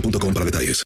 boostmobile.com 0.00 0.34
para 0.34 0.44
detalles. 0.46 0.84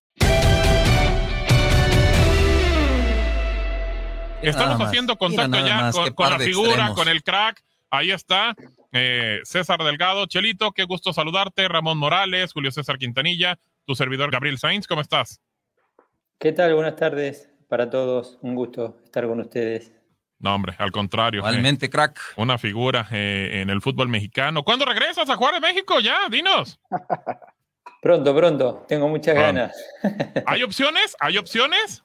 Estamos 4.43 4.79
más. 4.79 4.89
haciendo 4.89 5.17
contacto 5.17 5.67
ya 5.67 5.81
más, 5.81 5.97
con, 6.15 6.31
la 6.31 6.39
figura, 6.39 6.71
extremos. 6.71 6.97
con 6.97 7.09
el 7.09 7.23
crack. 7.23 7.63
Ahí 7.91 8.11
está. 8.11 8.55
eh, 8.93 9.41
César 9.45 9.83
Delgado, 9.83 10.27
Chelito, 10.27 10.73
qué 10.73 10.85
gusto 10.85 11.13
saludarte. 11.13 11.69
Ramón 11.69 11.99
Morales, 11.99 12.53
Julio 12.53 12.71
César 12.71 12.99
Quintanilla, 12.99 13.59
tu 13.85 13.95
servidor 13.95 14.31
Gabriel 14.31 14.59
Sainz, 14.59 14.87
¿cómo 14.87 15.01
estás? 15.03 15.41
¿Qué 16.39 16.53
tal? 16.53 16.75
Buenas 16.75 16.97
tardes 16.97 17.51
para 17.69 17.91
todos. 17.91 18.39
Un 18.41 18.55
gusto 18.55 18.99
estar 19.05 19.27
con 19.27 19.41
ustedes. 19.41 19.93
No, 20.39 20.55
hombre, 20.55 20.75
al 20.79 20.91
contrario. 20.91 21.41
Igualmente, 21.41 21.87
eh, 21.87 21.91
crack. 21.91 22.19
una 22.37 22.57
figura 22.57 23.07
eh, 23.11 23.61
en 23.61 23.69
el 23.69 23.83
fútbol 23.83 24.09
mexicano. 24.09 24.63
¿Cuándo 24.63 24.87
regresas 24.87 25.29
a 25.29 25.37
Juárez, 25.37 25.61
México? 25.61 26.01
Ya, 26.01 26.17
dinos. 26.31 26.81
Pronto, 28.01 28.35
pronto. 28.35 28.85
Tengo 28.89 29.09
muchas 29.09 29.37
Ah. 29.37 29.41
ganas. 29.41 29.77
¿Hay 30.47 30.63
opciones? 30.63 31.17
¿Hay 31.21 31.37
opciones? 31.39 32.03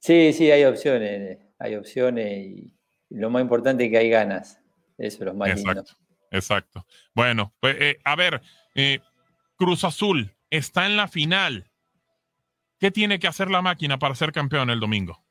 Sí, 0.00 0.32
sí, 0.32 0.50
hay 0.50 0.64
opciones. 0.64 1.38
Hay 1.58 1.76
opciones 1.76 2.46
y 2.46 2.72
lo 3.10 3.30
más 3.30 3.42
importante 3.42 3.84
es 3.84 3.90
que 3.90 3.98
hay 3.98 4.10
ganas. 4.10 4.60
Eso 4.98 5.18
es 5.18 5.24
lo 5.26 5.34
más 5.34 5.54
lindo. 5.54 5.70
Exacto, 5.70 5.96
exacto. 6.30 6.86
Bueno, 7.14 7.52
pues 7.60 7.76
eh, 7.80 7.98
a 8.04 8.16
ver, 8.16 8.40
eh, 8.74 9.00
Cruz 9.56 9.84
Azul 9.84 10.32
está 10.50 10.86
en 10.86 10.96
la 10.96 11.08
final. 11.08 11.70
¿Qué 12.78 12.90
tiene 12.90 13.18
que 13.18 13.28
hacer 13.28 13.50
la 13.50 13.62
máquina 13.62 13.98
para 13.98 14.14
ser 14.14 14.32
campeón 14.32 14.68
el 14.68 14.80
domingo? 14.80 15.22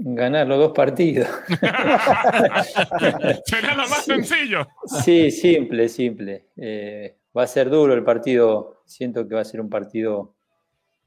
Ganar 0.00 0.46
los 0.46 0.58
dos 0.58 0.72
partidos. 0.72 1.28
Sería 3.44 3.74
lo 3.74 3.88
más 3.88 4.04
sencillo. 4.04 4.66
Sí, 5.04 5.30
simple, 5.30 5.88
simple. 5.88 6.46
Eh, 6.56 7.16
va 7.38 7.44
a 7.44 7.46
ser 7.46 7.70
duro 7.70 7.94
el 7.94 8.04
partido. 8.04 8.82
Siento 8.86 9.28
que 9.28 9.34
va 9.36 9.42
a 9.42 9.44
ser 9.44 9.60
un 9.60 9.70
partido 9.70 10.34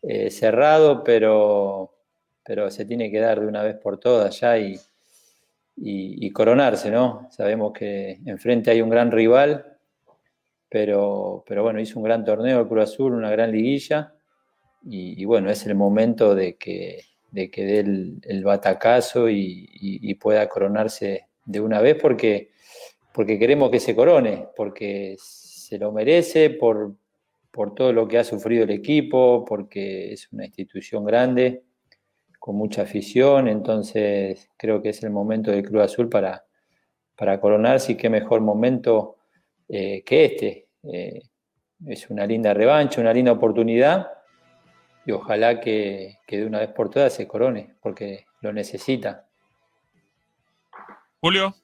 eh, 0.03 0.31
cerrado, 0.31 1.03
pero, 1.03 1.93
pero 2.43 2.71
se 2.71 2.85
tiene 2.85 3.11
que 3.11 3.19
dar 3.19 3.39
de 3.41 3.47
una 3.47 3.63
vez 3.63 3.77
por 3.77 3.99
todas 3.99 4.39
ya 4.39 4.57
y, 4.57 6.31
coronarse, 6.31 6.91
¿no? 6.91 7.27
Sabemos 7.31 7.73
que 7.73 8.19
enfrente 8.25 8.71
hay 8.71 8.81
un 8.81 8.89
gran 8.89 9.11
rival, 9.11 9.77
pero, 10.69 11.43
pero 11.47 11.63
bueno, 11.63 11.79
hizo 11.79 11.99
un 11.99 12.05
gran 12.05 12.23
torneo 12.23 12.61
el 12.61 12.67
Cruz 12.67 12.83
Azul, 12.83 13.13
una 13.13 13.29
gran 13.31 13.51
liguilla, 13.51 14.13
y, 14.83 15.23
bueno, 15.25 15.51
es 15.51 15.65
el 15.67 15.75
momento 15.75 16.35
de 16.35 16.55
que, 16.57 17.03
de 17.31 17.51
que 17.51 17.65
dé 17.65 17.79
el, 17.81 18.19
el 18.23 18.43
batacazo 18.43 19.29
y, 19.29 19.69
y- 19.73 20.09
y 20.11 20.15
pueda 20.15 20.49
coronarse 20.49 21.27
de 21.45 21.59
una 21.61 21.81
vez 21.81 21.97
porque, 22.01 22.51
porque 23.13 23.39
queremos 23.39 23.71
que 23.71 23.79
se 23.79 23.95
corone, 23.95 24.47
porque 24.55 25.17
se 25.71 25.77
lo 25.77 25.93
merece 25.93 26.49
por, 26.49 26.97
por 27.49 27.73
todo 27.73 27.93
lo 27.93 28.05
que 28.05 28.17
ha 28.17 28.25
sufrido 28.25 28.65
el 28.65 28.71
equipo, 28.71 29.45
porque 29.45 30.11
es 30.11 30.29
una 30.33 30.43
institución 30.43 31.05
grande, 31.05 31.63
con 32.37 32.57
mucha 32.57 32.81
afición, 32.81 33.47
entonces 33.47 34.49
creo 34.57 34.81
que 34.81 34.89
es 34.89 35.01
el 35.01 35.11
momento 35.11 35.49
del 35.49 35.63
Club 35.63 35.79
Azul 35.79 36.09
para, 36.09 36.43
para 37.15 37.39
coronarse 37.39 37.93
y 37.93 37.95
qué 37.95 38.09
mejor 38.09 38.41
momento 38.41 39.15
eh, 39.69 40.03
que 40.03 40.25
este. 40.25 40.67
Eh, 40.83 41.21
es 41.85 42.09
una 42.09 42.25
linda 42.25 42.53
revancha, 42.53 42.99
una 42.99 43.13
linda 43.13 43.31
oportunidad 43.31 44.09
y 45.05 45.13
ojalá 45.13 45.61
que, 45.61 46.17
que 46.27 46.39
de 46.39 46.45
una 46.47 46.59
vez 46.59 46.71
por 46.71 46.89
todas 46.89 47.13
se 47.13 47.29
corone, 47.29 47.75
porque 47.81 48.25
lo 48.41 48.51
necesita. 48.51 49.25
Julio, 51.21 51.55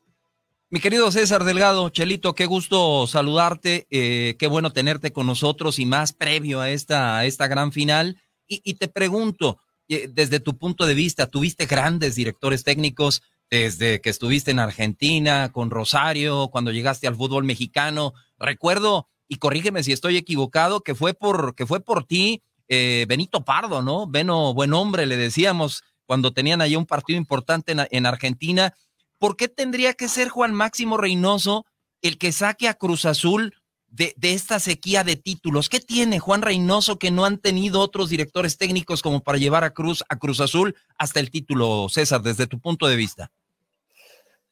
Mi 0.70 0.82
querido 0.82 1.10
César 1.14 1.46
Delgado, 1.46 1.88
Chelito, 1.88 2.36
qué 2.36 2.46
gusto 2.46 3.08
saludarte, 3.08 3.88
eh, 3.90 4.36
qué 4.38 4.48
bueno 4.48 4.74
tenerte 4.74 5.14
con 5.14 5.26
nosotros 5.26 5.80
y 5.80 5.86
más 5.86 6.12
previo 6.12 6.60
a 6.60 6.70
esta, 6.70 7.24
esta 7.24 7.48
gran 7.48 7.72
final. 7.72 8.22
Y, 8.50 8.74
te 8.74 8.90
pregunto, 8.90 9.60
eh, 9.88 10.10
desde 10.12 10.42
tu 10.42 10.58
punto 10.58 10.86
de 10.86 10.94
vista, 10.94 11.28
tuviste 11.28 11.68
grandes 11.68 12.16
directores 12.16 12.66
técnicos 12.66 13.22
desde 13.50 14.02
que 14.02 14.10
estuviste 14.10 14.52
en 14.52 14.60
Argentina, 14.60 15.54
con 15.54 15.70
Rosario, 15.70 16.50
cuando 16.50 16.74
llegaste 16.74 17.08
al 17.08 17.16
fútbol 17.16 17.46
mexicano. 17.46 18.14
Recuerdo, 18.38 19.08
y 19.30 19.38
corrígeme 19.38 19.84
si 19.84 19.94
estoy 19.94 20.18
equivocado, 20.18 20.82
que 20.82 20.96
fue 20.96 21.14
por, 21.14 21.56
que 21.56 21.66
fue 21.66 21.80
por 21.80 22.04
ti 22.04 22.44
eh, 22.68 23.06
Benito 23.08 23.46
Pardo, 23.46 23.82
¿no? 23.82 24.06
Beno, 24.06 24.54
buen 24.54 24.74
hombre, 24.74 25.06
le 25.06 25.16
decíamos 25.16 25.84
cuando 26.06 26.34
tenían 26.34 26.60
ahí 26.60 26.76
un 26.76 26.86
partido 26.86 27.18
importante 27.18 27.74
en 27.90 28.06
Argentina. 28.06 28.74
¿Por 29.20 29.38
qué 29.38 29.48
tendría 29.48 29.94
que 29.94 30.08
ser 30.08 30.30
Juan 30.30 30.54
Máximo 30.54 30.98
Reynoso 30.98 31.66
el 32.02 32.18
que 32.18 32.32
saque 32.32 32.68
a 32.68 32.76
Cruz 32.76 33.06
Azul 33.06 33.54
de, 33.90 34.14
esta 34.22 34.60
sequía 34.60 35.04
de 35.04 35.16
títulos? 35.16 35.70
¿Qué 35.70 35.80
tiene 35.80 36.20
Juan 36.20 36.42
Reynoso 36.42 37.00
que 37.00 37.12
no 37.12 37.26
han 37.26 37.38
tenido 37.38 37.82
otros 37.82 38.10
directores 38.10 38.58
técnicos 38.58 39.02
como 39.02 39.22
para 39.22 39.38
llevar 39.38 39.64
a 39.64 39.72
Cruz, 39.72 40.04
a 40.10 40.18
Cruz 40.18 40.40
Azul 40.40 40.76
hasta 40.98 41.20
el 41.20 41.32
título, 41.32 41.88
César, 41.90 42.22
desde 42.22 42.48
tu 42.48 42.60
punto 42.60 42.88
de 42.88 42.96
vista? 42.96 43.32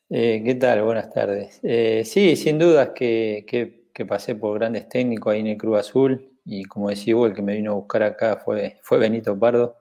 Eh, 0.09 0.41
¿Qué 0.45 0.55
tal? 0.55 0.83
Buenas 0.83 1.11
tardes. 1.11 1.59
Eh, 1.63 2.03
sí, 2.05 2.35
sin 2.35 2.59
dudas 2.59 2.89
que, 2.95 3.85
pasé 4.07 4.35
por 4.35 4.59
grandes 4.59 4.87
técnicos 4.89 5.33
ahí 5.33 5.39
en 5.39 5.47
el 5.47 5.57
Cruz 5.57 5.79
Azul 5.79 6.31
y 6.45 6.65
como 6.65 6.89
decía 6.89 7.15
vos, 7.15 7.29
el 7.29 7.35
que 7.35 7.41
me 7.41 7.55
vino 7.55 7.71
a 7.71 7.75
buscar 7.75 8.03
acá 8.03 8.37
fue, 8.43 8.79
fue 8.83 8.99
Benito 8.99 9.37
Pardo. 9.37 9.77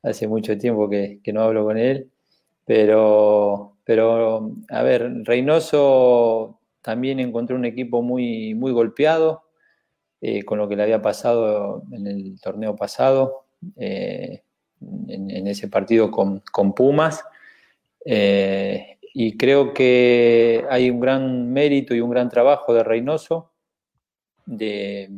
Hace 0.00 0.28
mucho 0.28 0.56
tiempo 0.56 0.88
que, 0.88 1.18
que 1.24 1.32
no 1.32 1.42
hablo 1.42 1.64
con 1.64 1.76
él, 1.76 2.08
pero, 2.68 3.77
pero 3.88 4.54
a 4.68 4.82
ver, 4.82 5.24
Reynoso 5.24 6.60
también 6.82 7.20
encontró 7.20 7.56
un 7.56 7.64
equipo 7.64 8.02
muy, 8.02 8.54
muy 8.54 8.70
golpeado, 8.70 9.44
eh, 10.20 10.44
con 10.44 10.58
lo 10.58 10.68
que 10.68 10.76
le 10.76 10.82
había 10.82 11.00
pasado 11.00 11.82
en 11.92 12.06
el 12.06 12.38
torneo 12.38 12.76
pasado, 12.76 13.46
eh, 13.76 14.42
en, 15.06 15.46
ese 15.46 15.68
partido 15.68 16.10
con, 16.10 16.42
Pumas. 16.74 17.24
Eh, 18.04 18.98
y 19.14 19.38
creo 19.38 19.72
que 19.72 20.66
hay 20.68 20.90
un 20.90 21.00
gran 21.00 21.50
mérito 21.50 21.94
y 21.94 22.02
un 22.02 22.10
gran 22.10 22.28
trabajo 22.28 22.74
de 22.74 22.84
Reynoso 22.84 23.52
de, 24.44 25.08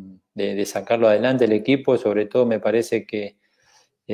sacarlo 0.64 1.08
adelante 1.08 1.46
el 1.46 1.52
equipo, 1.54 1.98
sobre 1.98 2.26
todo 2.26 2.46
me 2.46 2.60
parece 2.60 3.04
que 3.04 3.34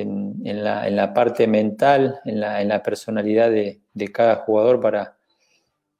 en, 0.00 0.64
la, 0.64 1.14
parte 1.14 1.46
mental, 1.46 2.20
en 2.24 2.40
la, 2.40 2.82
personalidad 2.82 3.50
de, 3.50 3.80
cada 4.12 4.36
jugador 4.36 4.80
para, 4.80 5.16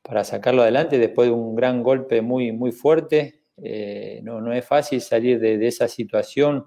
para 0.03 0.25
sacarlo 0.25 0.63
adelante 0.63 0.99
después 0.99 1.29
de 1.29 1.35
un 1.35 1.55
gran 1.55 1.83
golpe 1.83 2.23
muy, 2.23 2.53
muy 2.53 2.73
fuerte. 2.73 3.43
Eh, 3.63 4.21
no, 4.23 4.41
no, 4.41 4.53
es 4.53 4.65
fácil 4.65 5.01
salir 5.01 5.41
de, 5.41 5.67
esa 5.67 5.89
situación 5.89 6.67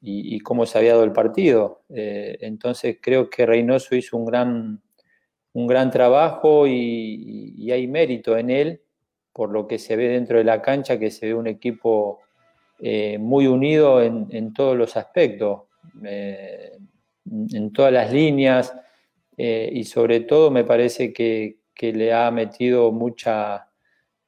y, 0.00 0.38
cómo 0.40 0.66
se 0.66 0.78
había 0.78 0.92
dado 0.92 1.04
el 1.04 1.12
partido. 1.12 1.82
Eh, 1.88 2.36
entonces 2.40 2.98
creo 3.00 3.30
que 3.30 3.46
Reynoso 3.46 3.96
hizo 3.96 4.16
un 4.16 4.26
gran, 4.26 4.82
un 5.54 5.66
gran 5.66 5.90
trabajo 5.90 6.66
y, 6.66 7.70
hay 7.72 7.86
mérito 7.86 8.36
en 8.36 8.50
él 8.50 8.80
por 9.32 9.50
lo 9.50 9.66
que 9.66 9.78
se 9.78 9.96
ve 9.96 10.08
dentro 10.08 10.38
de 10.38 10.44
la 10.44 10.62
cancha, 10.62 10.98
que 10.98 11.10
se 11.10 11.26
ve 11.26 11.34
un 11.34 11.48
equipo 11.48 12.20
eh, 12.78 13.18
muy 13.18 13.46
unido 13.46 14.00
en, 14.00 14.52
todos 14.52 14.76
los 14.76 14.96
aspectos, 14.96 15.62
en 16.02 17.72
todas 17.72 17.92
las 17.92 18.12
líneas 18.12 18.74
y 19.36 19.84
sobre 19.84 20.20
todo 20.20 20.50
me 20.50 20.64
parece 20.64 21.12
que, 21.12 21.58
que 21.74 21.92
le 21.92 22.12
ha 22.12 22.30
metido 22.30 22.92
mucha 22.92 23.68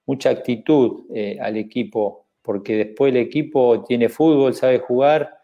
mucha 0.06 0.30
actitud 0.30 1.04
eh, 1.12 1.38
al 1.40 1.56
equipo, 1.56 2.26
porque 2.40 2.76
después 2.76 3.12
el 3.12 3.18
equipo 3.18 3.84
tiene 3.84 4.08
fútbol, 4.08 4.54
sabe 4.54 4.78
jugar 4.78 5.36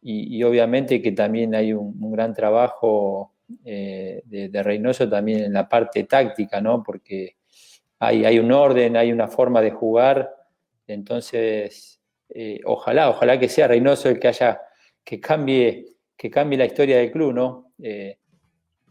y, 0.00 0.40
obviamente 0.44 1.02
que 1.02 1.10
también 1.10 1.52
hay 1.56 1.72
un, 1.72 2.12
gran 2.12 2.32
trabajo 2.32 3.32
eh, 3.64 4.22
de, 4.24 4.62
Reynoso 4.62 5.08
también 5.08 5.42
en 5.42 5.52
la 5.52 5.68
parte 5.68 6.04
táctica, 6.04 6.60
¿no? 6.60 6.84
Porque 6.84 7.34
hay, 7.98 8.24
hay 8.24 8.38
un 8.38 8.52
orden, 8.52 8.96
hay 8.96 9.10
una 9.10 9.26
forma 9.26 9.60
de 9.60 9.72
jugar, 9.72 10.32
entonces 10.86 12.00
eh, 12.28 12.60
ojalá, 12.64 13.10
ojalá 13.10 13.40
que 13.40 13.48
sea 13.48 13.66
Reynoso 13.66 14.08
el 14.08 14.20
que 14.20 14.28
haya, 14.28 14.60
que 15.06 15.20
cambie, 15.20 15.86
que 16.18 16.28
cambie 16.28 16.58
la 16.58 16.66
historia 16.66 16.98
del 16.98 17.10
club, 17.10 17.32
¿no? 17.32 17.72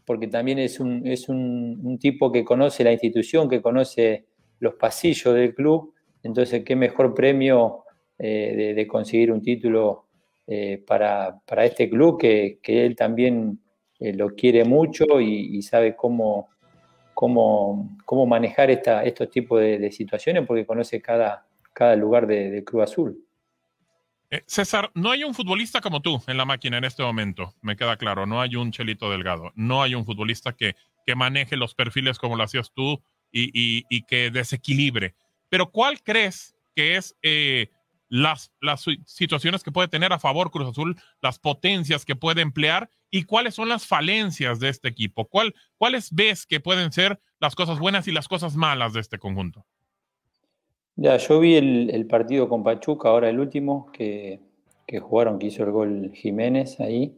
porque 0.04 0.28
también 0.28 0.58
es, 0.60 0.80
un, 0.80 1.06
es 1.06 1.28
un 1.28 1.98
tipo 2.00 2.30
que 2.30 2.44
conoce 2.44 2.84
la 2.84 2.92
institución, 2.92 3.48
que 3.48 3.60
conoce 3.60 4.26
los 4.60 4.74
pasillos 4.74 5.34
del 5.34 5.54
club, 5.54 5.92
entonces 6.22 6.64
qué 6.64 6.76
mejor 6.76 7.14
premio 7.14 7.84
eh, 8.18 8.72
de, 8.74 8.86
conseguir 8.86 9.30
un 9.30 9.42
título 9.42 10.06
eh, 10.46 10.82
para, 10.86 11.42
este 11.64 11.90
club 11.90 12.18
que, 12.18 12.58
él 12.64 12.96
también 12.96 13.60
eh, 14.00 14.14
lo 14.14 14.34
quiere 14.34 14.64
mucho 14.64 15.20
y, 15.20 15.60
sabe 15.62 15.94
cómo, 15.94 16.48
cómo, 17.14 17.96
cómo 18.04 18.26
manejar 18.26 18.70
esta, 18.70 19.04
estos 19.04 19.30
tipos 19.30 19.60
de, 19.60 19.90
situaciones 19.92 20.46
porque 20.46 20.64
conoce 20.66 21.00
cada, 21.00 21.46
cada 21.72 21.94
lugar 21.94 22.26
del 22.26 22.64
Club 22.64 22.82
Azul. 22.82 23.25
César, 24.46 24.90
no 24.94 25.10
hay 25.10 25.24
un 25.24 25.34
futbolista 25.34 25.80
como 25.80 26.02
tú 26.02 26.22
en 26.26 26.36
la 26.36 26.44
máquina 26.44 26.78
en 26.78 26.84
este 26.84 27.02
momento, 27.02 27.54
me 27.62 27.76
queda 27.76 27.96
claro, 27.96 28.26
no 28.26 28.40
hay 28.40 28.56
un 28.56 28.72
Chelito 28.72 29.10
Delgado, 29.10 29.52
no 29.54 29.82
hay 29.82 29.94
un 29.94 30.04
futbolista 30.04 30.52
que, 30.52 30.74
que 31.06 31.14
maneje 31.14 31.56
los 31.56 31.74
perfiles 31.74 32.18
como 32.18 32.36
lo 32.36 32.42
hacías 32.42 32.72
tú, 32.74 33.02
y, 33.32 34.02
que 34.02 34.30
desequilibre. 34.30 35.14
Pero 35.48 35.70
¿cuál 35.70 36.02
crees 36.02 36.56
que 36.74 36.96
es 36.96 37.16
eh, 37.22 37.68
las, 38.08 38.52
las 38.60 38.84
situaciones 39.04 39.62
que 39.62 39.72
puede 39.72 39.88
tener 39.88 40.12
a 40.12 40.18
favor 40.18 40.50
Cruz 40.50 40.70
Azul, 40.70 41.00
las 41.20 41.38
potencias 41.38 42.04
que 42.04 42.16
puede 42.16 42.42
emplear 42.42 42.90
y 43.10 43.24
cuáles 43.24 43.54
son 43.54 43.68
las 43.68 43.86
falencias 43.86 44.60
de 44.60 44.68
este 44.68 44.88
equipo? 44.88 45.26
¿Cuál, 45.28 45.54
¿Cuáles 45.76 46.12
ves 46.12 46.46
que 46.46 46.60
pueden 46.60 46.92
ser 46.92 47.20
las 47.38 47.54
cosas 47.54 47.78
buenas 47.78 48.08
y 48.08 48.12
las 48.12 48.28
cosas 48.28 48.56
malas 48.56 48.92
de 48.92 49.00
este 49.00 49.18
conjunto? 49.18 49.66
Ya, 50.96 51.16
yo 51.18 51.40
vi 51.40 51.56
el, 51.56 52.06
partido 52.06 52.48
con 52.48 52.64
Pachuca, 52.64 53.10
ahora 53.10 53.28
el 53.28 53.38
último, 53.38 53.90
que, 53.92 54.40
que, 54.86 54.98
jugaron, 54.98 55.38
que 55.38 55.48
hizo 55.48 55.62
el 55.62 55.70
gol 55.70 56.10
Jiménez 56.14 56.80
ahí. 56.80 57.14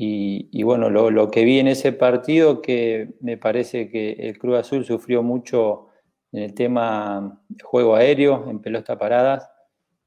Y, 0.00 0.62
bueno, 0.62 0.90
lo, 0.90 1.28
que 1.28 1.44
vi 1.44 1.58
en 1.58 1.66
ese 1.66 1.92
partido, 1.92 2.62
que 2.62 3.14
me 3.20 3.36
parece 3.36 3.90
que 3.90 4.12
el 4.12 4.38
Cruz 4.38 4.58
Azul 4.58 4.84
sufrió 4.84 5.24
mucho 5.24 5.88
en 6.30 6.44
el 6.44 6.54
tema 6.54 7.42
juego 7.64 7.96
aéreo, 7.96 8.48
en 8.48 8.60
pelota 8.60 8.96
paradas. 8.96 9.50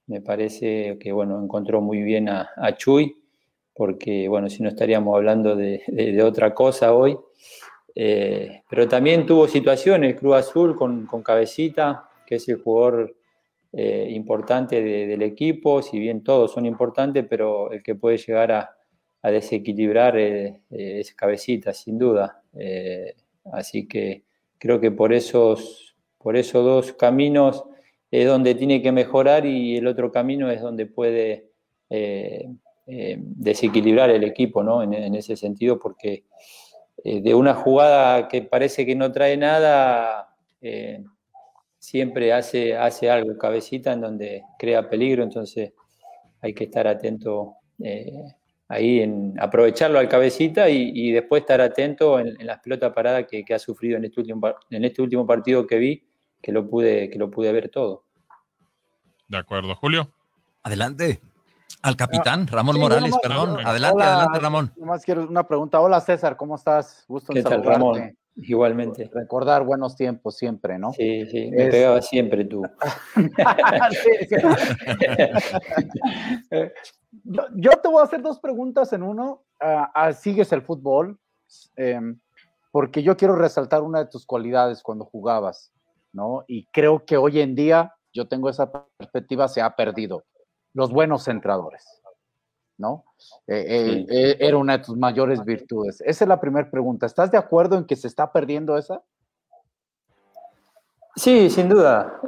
Me 0.08 0.22
parece 0.22 0.98
que 0.98 1.12
bueno, 1.12 1.44
encontró 1.44 1.82
muy 1.82 2.02
bien 2.04 2.30
a, 2.30 2.48
Chuy, 2.78 3.18
porque 3.74 4.30
bueno, 4.30 4.50
si 4.50 4.64
no 4.64 4.70
estaríamos 4.70 5.14
hablando 5.14 5.58
de, 5.58 6.24
otra 6.24 6.54
cosa 6.54 6.94
hoy. 6.94 7.18
Eh, 7.94 8.64
pero 8.70 8.88
también 8.88 9.26
tuvo 9.26 9.46
situaciones, 9.46 10.16
Cruz 10.18 10.36
Azul 10.38 10.74
con, 10.78 11.06
Cabecita, 11.22 12.11
que 12.32 12.38
es 12.38 12.48
el 12.48 12.62
jugador 12.62 13.14
eh, 13.74 14.08
importante 14.12 14.82
del 14.82 15.22
equipo, 15.22 15.82
si 15.82 16.00
bien 16.00 16.24
todos 16.24 16.54
son 16.54 16.66
importantes, 16.66 17.26
pero 17.30 17.74
el 17.74 17.84
que 17.84 17.94
puede 17.94 18.18
llegar 18.18 18.54
a, 18.54 18.78
desequilibrar 19.22 20.18
eh, 20.18 20.62
eh, 20.72 21.00
esa 21.02 21.14
cabecita, 21.14 21.74
sin 21.74 22.00
duda. 22.00 22.42
Así 23.52 23.86
que 23.86 24.24
creo 24.58 24.80
que 24.80 24.92
por 24.92 25.12
esos, 25.12 25.94
por 26.18 26.38
esos 26.38 26.64
dos 26.64 26.94
caminos 26.94 27.66
es 28.10 28.26
donde 28.26 28.56
tiene 28.56 28.82
que 28.82 28.94
mejorar 28.94 29.46
y 29.46 29.76
el 29.76 29.88
otro 29.88 30.10
camino 30.10 30.50
es 30.50 30.62
donde 30.62 30.86
puede 30.86 31.50
desequilibrar 32.88 34.10
el 34.10 34.24
equipo, 34.24 34.64
¿no? 34.64 34.82
En, 34.84 35.16
ese 35.16 35.36
sentido, 35.36 35.78
porque 35.78 36.24
de 37.04 37.36
una 37.36 37.56
jugada 37.56 38.30
que 38.30 38.42
parece 38.42 38.86
que 38.86 38.96
no 38.96 39.12
trae 39.12 39.36
nada, 39.36 40.30
siempre 41.82 42.32
hace, 42.32 42.78
hace 42.78 43.10
algo, 43.10 43.36
cabecita, 43.40 43.94
en 43.94 44.02
donde 44.02 44.44
crea 44.60 44.88
peligro, 44.88 45.24
entonces 45.24 45.74
hay 46.40 46.54
que 46.54 46.66
estar 46.66 46.88
atento 46.88 47.56
ahí 48.68 49.00
en 49.00 49.34
aprovecharlo 49.40 49.98
al 49.98 50.08
cabecita 50.08 50.70
y, 50.70 51.12
después 51.12 51.42
estar 51.42 51.60
atento 51.60 52.20
en, 52.20 52.38
las 52.46 52.60
pelotas 52.60 52.94
paradas 52.94 53.26
que, 53.28 53.44
ha 53.54 53.58
sufrido 53.58 53.98
en 53.98 54.06
este, 54.06 54.22
último, 54.22 54.54
en 54.70 54.86
este 54.86 55.02
último 55.02 55.26
partido 55.26 55.66
que 55.66 55.78
vi, 55.80 56.08
que 56.40 56.52
lo 56.52 56.70
pude, 56.70 57.10
que 57.10 57.18
lo 57.18 57.32
pude 57.32 57.52
ver 57.52 57.70
todo. 57.70 58.06
De 59.28 59.38
acuerdo, 59.38 59.76
Julio. 59.76 60.14
Adelante. 60.62 61.20
Al 61.82 61.96
capitán, 61.96 62.46
ah, 62.48 62.56
Ramón 62.56 62.80
Morales, 62.80 63.16
perdón. 63.22 63.58
Adelante, 63.66 64.04
adelante, 64.04 64.40
Ramón. 64.40 64.72
Nomás 64.78 65.04
quiero 65.04 65.28
una 65.28 65.48
pregunta. 65.48 65.80
Hola, 65.80 66.00
César, 66.02 66.38
¿cómo 66.38 66.56
estás? 66.56 67.06
Gusto 67.08 67.36
en 67.36 67.44
saludarte. 67.44 67.70
Ramón? 67.70 68.18
Igualmente. 68.36 69.10
Recordar 69.14 69.64
buenos 69.64 69.96
tiempos 69.96 70.38
siempre, 70.38 70.80
¿no? 70.80 70.94
Sí, 70.94 71.26
sí, 71.28 71.52
me 71.52 71.68
pegaba 71.68 72.02
siempre 72.02 72.46
tú. 72.46 72.62
yo, 77.56 77.72
te 77.72 77.88
voy 77.88 78.00
a 78.00 78.04
hacer 78.04 78.22
dos 78.22 78.40
preguntas 78.40 78.94
en 78.94 79.04
uno. 79.04 79.44
Ah, 79.60 79.92
ah, 79.94 80.14
¿Sigues 80.14 80.52
el 80.54 80.62
fútbol? 80.62 81.20
Em, 81.76 82.20
porque 82.72 83.04
yo 83.04 83.18
quiero 83.18 83.36
resaltar 83.36 83.82
una 83.82 84.00
de 84.00 84.06
tus 84.06 84.26
cualidades 84.26 84.82
cuando 84.82 85.06
jugabas, 85.06 85.74
¿no? 86.14 86.46
Y 86.48 86.68
creo 86.68 87.04
que 87.06 87.18
hoy 87.18 87.42
en 87.42 87.54
día, 87.54 87.94
yo 88.14 88.28
tengo 88.28 88.50
esa 88.50 88.72
perspectiva, 88.98 89.50
se 89.50 89.62
ha 89.62 89.76
perdido. 89.76 90.24
Los 90.74 90.92
buenos 90.92 91.24
centradores, 91.24 92.02
¿no? 92.78 93.06
Eh, 93.48 93.66
eh, 93.68 94.06
eh, 94.10 94.38
era 94.40 94.58
una 94.58 94.78
de 94.78 94.84
tus 94.84 94.98
mayores 94.98 95.44
virtudes. 95.44 96.02
Esa 96.02 96.26
es 96.26 96.28
la 96.28 96.40
primera 96.40 96.70
pregunta. 96.70 97.06
¿Estás 97.06 97.32
de 97.32 97.38
acuerdo 97.38 97.78
en 97.78 97.86
que 97.86 97.96
se 97.96 98.08
está 98.08 98.32
perdiendo 98.32 98.78
esa? 98.78 99.04
Sí, 101.16 101.50
sin 101.50 101.68
duda. 101.68 102.22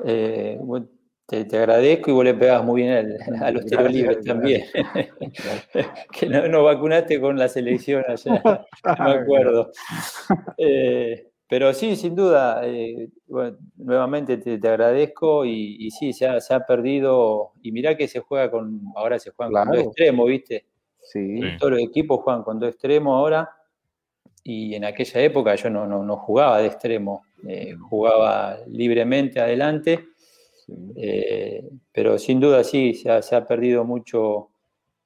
Te, 1.25 1.57
agradezco 1.57 2.11
y 2.11 2.13
vos 2.13 2.25
le 2.25 2.33
pegas 2.33 2.63
muy 2.63 2.81
bien 2.81 3.17
a 3.41 3.51
los 3.51 3.65
tiros 3.65 3.91
libres 3.91 4.23
también. 4.25 4.65
que 6.11 6.27
no, 6.27 6.63
vacunaste 6.63 7.19
con 7.21 7.39
la 7.39 7.47
selección 7.47 8.03
allá, 8.07 8.43
me 8.99 9.11
acuerdo. 9.11 9.71
Eh, 10.57 11.31
pero 11.53 11.71
sí, 11.71 11.95
sin 11.95 12.15
duda, 12.15 12.61
eh, 12.65 13.09
nuevamente 13.77 14.37
te, 14.37 14.67
agradezco 14.67 15.45
y, 15.45 15.91
sí, 15.91 16.11
se 16.11 16.25
ha, 16.25 16.59
perdido. 16.65 17.51
Y 17.61 17.71
mirá 17.71 17.95
que 17.95 18.07
se 18.07 18.21
juega 18.21 18.49
con, 18.49 18.81
ahora 18.95 19.19
se 19.19 19.29
juegan 19.29 19.53
con 19.53 19.75
dos 19.75 19.85
extremos, 19.85 20.27
¿viste? 20.27 20.65
Sí. 21.03 21.41
Todos 21.59 21.73
los 21.73 21.81
equipos 21.81 22.21
juegan 22.21 22.41
con 22.41 22.59
dos 22.59 22.69
extremos 22.69 23.15
ahora. 23.15 23.51
Y 24.43 24.73
en 24.73 24.83
aquella 24.83 25.21
época 25.21 25.53
yo 25.53 25.69
no, 25.69 25.85
no, 25.85 26.17
jugaba 26.17 26.57
de 26.57 26.65
extremo, 26.65 27.23
eh, 27.47 27.75
jugaba 27.79 28.57
libremente 28.65 29.39
adelante 29.39 30.07
eh, 30.95 31.69
pero 31.91 32.17
sin 32.17 32.39
duda 32.39 32.63
sí, 32.63 32.93
se 32.93 33.09
ha, 33.09 33.45
perdido 33.45 33.83
mucho 33.83 34.49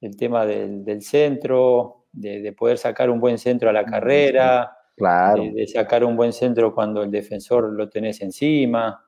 el 0.01 0.15
tema 0.15 0.45
del, 0.45 1.01
centro, 1.01 2.05
de, 2.11 2.53
poder 2.53 2.77
sacar 2.77 3.09
un 3.09 3.19
buen 3.19 3.37
centro 3.37 3.69
a 3.69 3.73
la 3.73 3.85
carrera, 3.85 4.76
de, 4.97 5.67
sacar 5.67 6.03
un 6.03 6.15
buen 6.15 6.33
centro 6.33 6.73
cuando 6.73 7.03
el 7.03 7.11
defensor 7.11 7.71
lo 7.71 7.87
tenés 7.89 8.21
encima. 8.21 9.03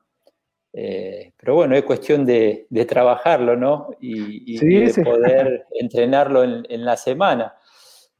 Eh, 0.72 1.32
pero 1.36 1.56
bueno, 1.56 1.74
es 1.74 1.82
cuestión 1.82 2.24
de, 2.24 2.68
trabajarlo, 2.88 3.56
¿no? 3.56 3.90
Y, 4.00 4.58
de 4.58 5.02
poder 5.02 5.66
entrenarlo 5.72 6.44
en, 6.44 6.84
la 6.84 6.96
semana, 6.96 7.54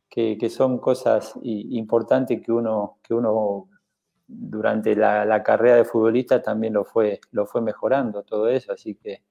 que, 0.09 0.37
son 0.50 0.79
cosas 0.79 1.35
importantes 1.43 2.41
que 2.45 2.50
uno, 2.50 2.99
que 3.03 3.15
uno 3.15 3.69
durante 4.27 4.97
la, 4.97 5.43
carrera 5.43 5.77
de 5.77 5.85
futbolista 5.85 6.43
también 6.43 6.73
lo 6.73 6.85
fue, 6.85 7.21
lo 7.31 7.47
fue 7.47 7.61
mejorando 7.62 8.23
todo 8.25 8.49
eso, 8.49 8.73
así 8.73 8.97
que 8.97 9.23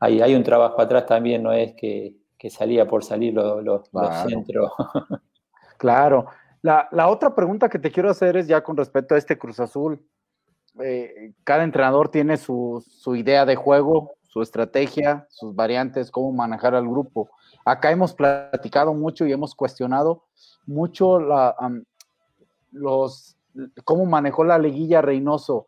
hay, 0.00 0.20
hay 0.20 0.34
un 0.34 0.42
trabajo 0.42 0.80
atrás 0.80 1.06
también, 1.06 1.42
no 1.42 1.52
es 1.52 1.74
que, 1.74 2.16
salía 2.48 2.86
por 2.86 3.04
salir 3.04 3.34
los, 3.34 3.90
centros. 4.26 4.72
claro. 5.78 6.26
La, 6.62 7.08
otra 7.08 7.34
pregunta 7.34 7.68
que 7.68 7.78
te 7.78 7.90
quiero 7.90 8.10
hacer 8.10 8.36
es 8.36 8.46
ya 8.46 8.62
con 8.62 8.76
respecto 8.76 9.14
a 9.14 9.18
este 9.18 9.38
Cruz 9.38 9.60
Azul. 9.60 10.04
Eh, 10.82 11.32
cada 11.42 11.64
entrenador 11.64 12.10
tiene 12.10 12.36
su, 12.36 12.84
idea 13.16 13.46
de 13.46 13.56
juego, 13.56 14.12
su 14.22 14.42
estrategia, 14.42 15.26
sus 15.30 15.54
variantes, 15.54 16.10
cómo 16.10 16.32
manejar 16.32 16.74
al 16.74 16.86
grupo. 16.86 17.30
Acá 17.64 17.90
hemos 17.90 18.14
platicado 18.14 18.92
mucho 18.92 19.26
y 19.26 19.32
hemos 19.32 19.54
cuestionado 19.54 20.24
mucho 20.66 21.18
la, 21.18 21.56
los, 22.72 23.36
cómo 23.84 24.04
manejó 24.04 24.44
la 24.44 24.58
liguilla 24.58 25.00
Reynoso 25.00 25.66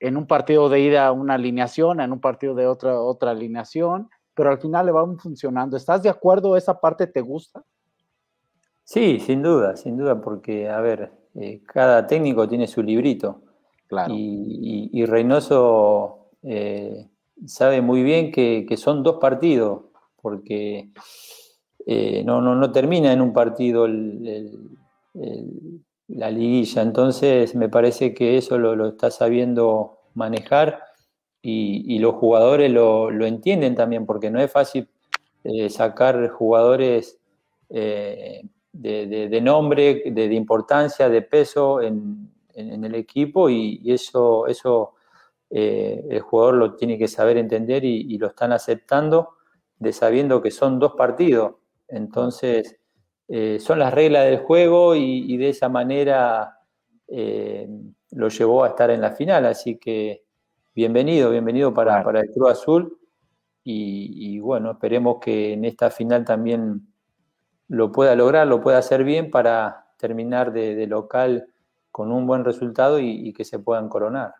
en 0.00 0.16
un 0.16 0.26
partido 0.26 0.70
de 0.70 0.80
ida 0.80 1.12
una 1.12 1.34
alineación, 1.34 2.00
en 2.00 2.12
un 2.12 2.20
partido 2.20 2.54
de 2.54 2.66
otra, 2.66 2.98
otra 2.98 3.32
alineación, 3.32 4.08
pero 4.34 4.50
al 4.50 4.58
final 4.58 4.86
le 4.86 4.92
va 4.92 5.06
funcionando. 5.18 5.76
¿Estás 5.76 6.02
de 6.02 6.08
acuerdo? 6.08 6.56
¿Esa 6.56 6.80
parte 6.80 7.06
te 7.06 7.20
gusta? 7.20 7.62
Sí, 8.92 9.20
sin 9.20 9.40
duda, 9.40 9.76
sin 9.76 9.96
duda, 9.96 10.20
porque, 10.20 10.68
a 10.68 10.80
ver, 10.80 11.12
eh, 11.36 11.62
cada 11.64 12.08
técnico 12.08 12.48
tiene 12.48 12.66
su 12.66 12.82
librito. 12.82 13.40
Y, 14.08 15.04
Reynoso 15.06 16.30
eh, 16.42 17.06
sabe 17.46 17.82
muy 17.82 18.02
bien 18.02 18.32
que, 18.32 18.66
son 18.76 19.04
dos 19.04 19.18
partidos, 19.20 19.82
porque 20.20 20.90
eh, 21.86 22.24
no, 22.24 22.40
no, 22.40 22.72
termina 22.72 23.12
en 23.12 23.20
un 23.20 23.32
partido 23.32 23.86
la 26.08 26.30
liguilla. 26.32 26.82
Entonces 26.82 27.54
me 27.54 27.68
parece 27.68 28.12
que 28.12 28.38
eso 28.38 28.58
lo, 28.58 28.88
está 28.88 29.12
sabiendo 29.12 30.00
manejar 30.14 30.82
y, 31.40 31.96
los 32.00 32.16
jugadores 32.16 32.72
lo, 32.72 33.08
entienden 33.24 33.76
también, 33.76 34.04
porque 34.04 34.32
no 34.32 34.40
es 34.40 34.50
fácil 34.50 34.88
eh, 35.44 35.70
sacar 35.70 36.28
jugadores 36.30 37.20
de, 38.72 39.40
nombre, 39.40 40.02
de, 40.06 40.34
importancia, 40.34 41.08
de 41.08 41.22
peso 41.22 41.80
en, 41.80 42.30
en, 42.54 42.84
el 42.84 42.94
equipo 42.94 43.50
y, 43.50 43.82
eso, 43.92 44.46
eso 44.46 44.94
eh, 45.50 46.04
el 46.08 46.20
jugador 46.20 46.54
lo 46.54 46.74
tiene 46.76 46.96
que 46.96 47.08
saber 47.08 47.36
entender 47.36 47.84
y, 47.84 48.16
lo 48.18 48.28
están 48.28 48.52
aceptando 48.52 49.30
de 49.78 49.92
sabiendo 49.92 50.40
que 50.42 50.50
son 50.50 50.78
dos 50.78 50.92
partidos. 50.96 51.54
Entonces, 51.88 52.78
eh, 53.28 53.58
son 53.60 53.78
las 53.78 53.92
reglas 53.92 54.26
del 54.26 54.38
juego 54.38 54.94
y, 54.94 55.36
de 55.36 55.48
esa 55.48 55.68
manera 55.68 56.58
eh, 57.08 57.68
lo 58.12 58.28
llevó 58.28 58.64
a 58.64 58.68
estar 58.68 58.90
en 58.90 59.00
la 59.00 59.12
final. 59.12 59.46
Así 59.46 59.78
que 59.78 60.24
bienvenido, 60.74 61.30
bienvenido 61.30 61.74
para, 61.74 62.02
para 62.04 62.20
el 62.20 62.30
Cruz 62.30 62.50
Azul. 62.50 62.96
Y, 63.62 64.38
bueno, 64.40 64.72
esperemos 64.72 65.18
que 65.20 65.52
en 65.52 65.64
esta 65.64 65.90
final 65.90 66.24
también 66.24 66.89
lo 67.70 67.90
pueda 67.90 68.14
lograr, 68.14 68.46
lo 68.46 68.60
pueda 68.60 68.78
hacer 68.78 69.04
bien 69.04 69.30
para 69.30 69.86
terminar 69.96 70.52
de 70.52 70.86
local 70.86 71.46
con 71.90 72.12
un 72.12 72.26
buen 72.26 72.44
resultado 72.44 72.98
y, 73.00 73.32
que 73.32 73.44
se 73.44 73.58
puedan 73.58 73.88
coronar. 73.88 74.34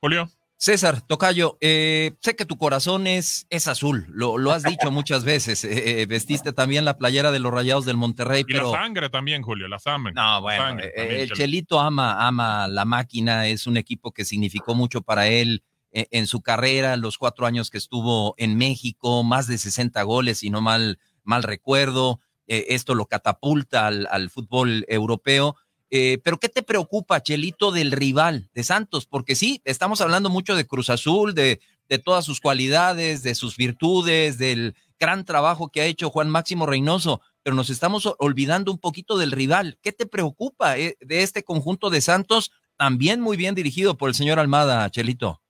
Julio. 0.00 0.28
César, 0.58 1.02
Tocayo, 1.02 1.58
eh, 1.60 2.14
sé 2.20 2.34
que 2.34 2.46
tu 2.46 2.56
corazón 2.56 3.06
es, 3.06 3.46
es 3.50 3.68
azul, 3.68 4.06
lo, 4.08 4.38
lo 4.38 4.52
has 4.52 4.62
dicho 4.62 4.90
muchas 4.90 5.22
veces. 5.22 5.64
Eh, 5.64 6.00
eh, 6.00 6.06
vestiste 6.06 6.54
también 6.54 6.86
la 6.86 6.96
playera 6.96 7.30
de 7.30 7.40
los 7.40 7.52
Rayados 7.52 7.84
del 7.84 7.98
Monterrey. 7.98 8.42
Y 8.48 8.54
la 8.54 8.70
sangre 8.70 9.10
también, 9.10 9.42
Julio, 9.42 9.68
la 9.68 9.78
sangre. 9.78 10.14
No, 10.14 10.40
bueno, 10.40 10.80
el 10.94 11.30
Chelito 11.32 11.78
ama, 11.78 12.26
ama 12.26 12.68
la 12.68 12.86
máquina, 12.86 13.46
es 13.46 13.66
un 13.66 13.76
equipo 13.76 14.12
que 14.12 14.24
significó 14.24 14.74
mucho 14.74 15.02
para 15.02 15.28
él 15.28 15.62
en 15.92 16.26
su 16.26 16.40
carrera, 16.40 16.96
los 16.96 17.18
cuatro 17.18 17.44
años 17.44 17.70
que 17.70 17.78
estuvo 17.78 18.34
en 18.38 18.56
México, 18.56 19.24
más 19.24 19.46
de 19.48 19.58
60 19.58 20.02
goles, 20.04 20.42
y 20.42 20.48
no 20.48 20.62
mal, 20.62 20.98
mal 21.22 21.42
recuerdo. 21.42 22.20
Esto 22.46 22.94
lo 22.94 23.06
catapulta 23.06 23.86
al, 23.86 24.06
al 24.10 24.30
fútbol 24.30 24.84
europeo 24.88 25.56
eh, 25.90 26.18
pero 26.24 26.38
¿qué 26.38 26.48
te 26.48 26.62
preocupa, 26.62 27.22
Chelito, 27.22 27.70
del 27.70 27.92
rival 27.92 28.50
de 28.54 28.64
Santos? 28.64 29.06
Porque 29.06 29.34
sí, 29.34 29.60
estamos 29.64 30.00
hablando 30.00 30.30
mucho 30.30 30.56
de 30.56 30.66
Cruz 30.66 30.90
Azul, 30.90 31.34
de, 31.34 31.60
de 31.88 31.98
todas 31.98 32.24
sus 32.24 32.40
cualidades, 32.40 33.22
de 33.22 33.34
sus 33.34 33.56
virtudes, 33.56 34.36
del 34.38 34.74
gran 34.98 35.24
trabajo 35.24 35.68
que 35.68 35.82
ha 35.82 35.86
hecho 35.86 36.10
Juan 36.10 36.28
Máximo 36.28 36.66
Reynoso, 36.66 37.20
pero 37.42 37.54
nos 37.54 37.70
estamos 37.70 38.12
olvidando 38.18 38.72
un 38.72 38.78
poquito 38.78 39.16
del 39.16 39.30
rival. 39.30 39.78
¿Qué 39.80 39.92
te 39.92 40.06
preocupa 40.06 40.76
eh, 40.76 40.96
de 41.00 41.22
este 41.22 41.44
conjunto 41.44 41.90
de 41.90 42.00
Santos, 42.00 42.50
también 42.76 43.20
muy 43.20 43.36
bien 43.36 43.54
dirigido 43.54 43.96
por 43.96 44.08
el 44.08 44.14
señor 44.14 44.38
Almada, 44.38 44.90
Chelito? 44.90 45.40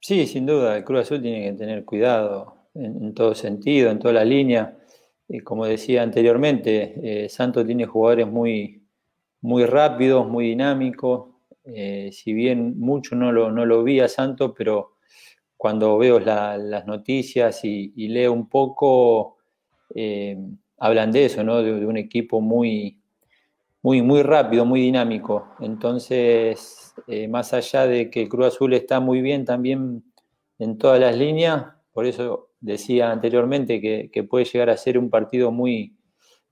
Sí, 0.00 0.28
sin 0.28 0.46
duda, 0.46 0.76
el 0.76 0.84
Cruz 0.84 1.00
Azul 1.00 1.20
tiene 1.20 1.42
que 1.42 1.52
tener 1.54 1.84
cuidado 1.84 2.68
en, 2.74 3.12
todo 3.14 3.34
sentido, 3.34 3.90
en 3.90 3.98
toda 3.98 4.14
la 4.14 4.24
línea. 4.24 4.77
Y 5.28 5.40
como 5.40 5.66
decía 5.66 6.02
anteriormente, 6.02 7.24
eh, 7.24 7.28
Santos 7.28 7.66
tiene 7.66 7.86
jugadores 7.86 8.26
muy, 8.26 8.82
muy 9.40 9.64
rápido, 9.66 10.24
muy 10.24 10.48
dinámico, 10.48 11.38
eh, 11.64 12.10
si 12.12 12.32
bien 12.32 12.80
mucho 12.80 13.14
no 13.14 13.30
lo, 13.30 13.52
no 13.52 13.66
lo 13.66 13.84
vi 13.84 14.00
a 14.00 14.08
Santo, 14.08 14.54
pero 14.54 14.94
cuando 15.58 15.98
veo 15.98 16.18
las 16.20 16.86
noticias 16.86 17.64
y, 17.64 18.08
leo 18.08 18.32
un 18.32 18.48
poco, 18.48 19.38
eh, 19.94 20.38
hablan 20.78 21.12
de 21.12 21.26
eso, 21.26 21.44
¿no? 21.44 21.62
De, 21.62 21.84
un 21.84 21.96
equipo 21.96 22.40
muy, 22.40 23.02
muy, 23.82 24.00
muy 24.00 24.22
rápido, 24.22 24.64
muy 24.64 24.80
dinámico. 24.80 25.48
Entonces, 25.60 26.94
eh, 27.08 27.28
más 27.28 27.52
allá 27.52 27.86
de 27.86 28.08
que 28.08 28.28
Cruz 28.28 28.46
Azul 28.46 28.72
está 28.72 29.00
muy 29.00 29.20
bien 29.20 29.44
también 29.44 30.04
en 30.58 30.78
todas 30.78 31.00
las 31.00 31.16
líneas, 31.16 31.66
por 31.92 32.06
eso 32.06 32.47
decía 32.60 33.10
anteriormente 33.10 33.80
que, 33.80 34.10
que 34.12 34.24
puede 34.24 34.44
llegar 34.44 34.70
a 34.70 34.76
ser 34.76 34.98
un 34.98 35.10
partido 35.10 35.50
muy, 35.50 35.98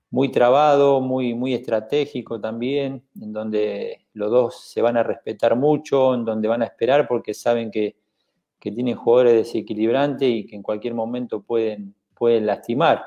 muy 0.09 0.29
trabado, 0.31 1.01
muy, 1.01 1.33
muy 1.33 1.53
estratégico 1.53 2.39
también, 2.39 3.03
en 3.19 3.33
donde 3.33 4.05
los 4.13 4.31
dos 4.31 4.69
se 4.69 4.81
van 4.81 4.97
a 4.97 5.03
respetar 5.03 5.55
mucho, 5.55 6.13
en 6.13 6.23
donde 6.23 6.47
van 6.47 6.61
a 6.61 6.65
esperar 6.65 7.07
porque 7.07 7.33
saben 7.33 7.71
que, 7.71 7.95
tienen 8.59 8.97
jugadores 8.97 9.33
desequilibrantes 9.33 10.29
y 10.29 10.45
que 10.45 10.57
en 10.57 10.61
cualquier 10.61 10.93
momento 10.93 11.41
pueden, 11.41 11.95
pueden 12.13 12.45
lastimar. 12.45 13.01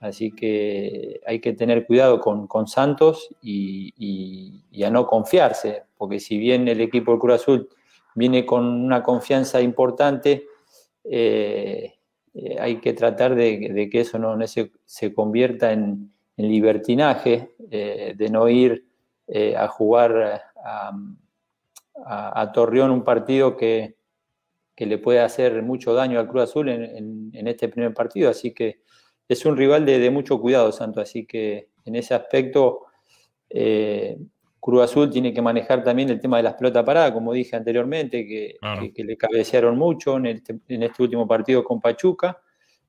Así 0.00 0.30
que 0.32 1.20
hay 1.26 1.42
que 1.42 1.52
tener 1.52 1.86
cuidado 1.86 2.20
con, 2.20 2.66
Santos 2.66 3.28
y, 3.42 4.82
a 4.82 4.88
no 4.88 5.06
confiarse, 5.06 5.82
porque 5.98 6.20
si 6.20 6.38
bien 6.38 6.68
el 6.68 6.80
equipo 6.80 7.10
del 7.10 7.20
Cruz 7.20 7.34
Azul 7.34 7.68
viene 8.14 8.46
con 8.46 8.64
una 8.64 9.02
confianza 9.02 9.60
importante, 9.60 10.46
eh, 11.04 11.92
eh, 12.34 12.56
hay 12.60 12.80
que 12.80 12.92
tratar 12.92 13.34
de, 13.34 13.88
que 13.90 14.00
eso 14.00 14.18
no, 14.18 14.36
se 14.46 15.14
convierta 15.14 15.72
en, 15.72 16.14
en 16.36 16.48
libertinaje, 16.48 17.54
eh, 17.70 18.14
de 18.16 18.28
no 18.28 18.48
ir 18.48 18.86
eh, 19.26 19.56
a 19.56 19.68
jugar 19.68 20.42
a, 20.64 20.92
Torreón 22.52 22.90
un 22.90 23.04
partido 23.04 23.56
que, 23.56 23.96
le 24.76 24.98
puede 24.98 25.20
hacer 25.20 25.62
mucho 25.62 25.94
daño 25.94 26.18
al 26.18 26.28
Cruz 26.28 26.42
Azul 26.42 26.68
en, 26.68 27.46
este 27.46 27.68
primer 27.68 27.94
partido. 27.94 28.30
Así 28.30 28.52
que 28.52 28.80
es 29.28 29.46
un 29.46 29.56
rival 29.56 29.86
de, 29.86 30.10
mucho 30.10 30.40
cuidado, 30.40 30.72
Santo. 30.72 31.00
Así 31.00 31.24
que 31.24 31.68
en 31.84 31.94
ese 31.96 32.14
aspecto, 32.14 32.86
Cruz 34.64 34.84
Azul 34.84 35.10
tiene 35.10 35.34
que 35.34 35.42
manejar 35.42 35.84
también 35.84 36.08
el 36.08 36.18
tema 36.18 36.38
de 36.38 36.44
las 36.44 36.54
pelotas 36.54 36.84
paradas, 36.84 37.12
como 37.12 37.34
dije 37.34 37.54
anteriormente, 37.54 38.26
que, 38.26 38.56
le 39.04 39.16
cabecearon 39.18 39.76
mucho 39.76 40.16
en 40.16 40.24
este, 40.24 40.58
en 40.68 40.84
este 40.84 41.02
último 41.02 41.28
partido 41.28 41.62
con 41.62 41.82
Pachuca. 41.82 42.40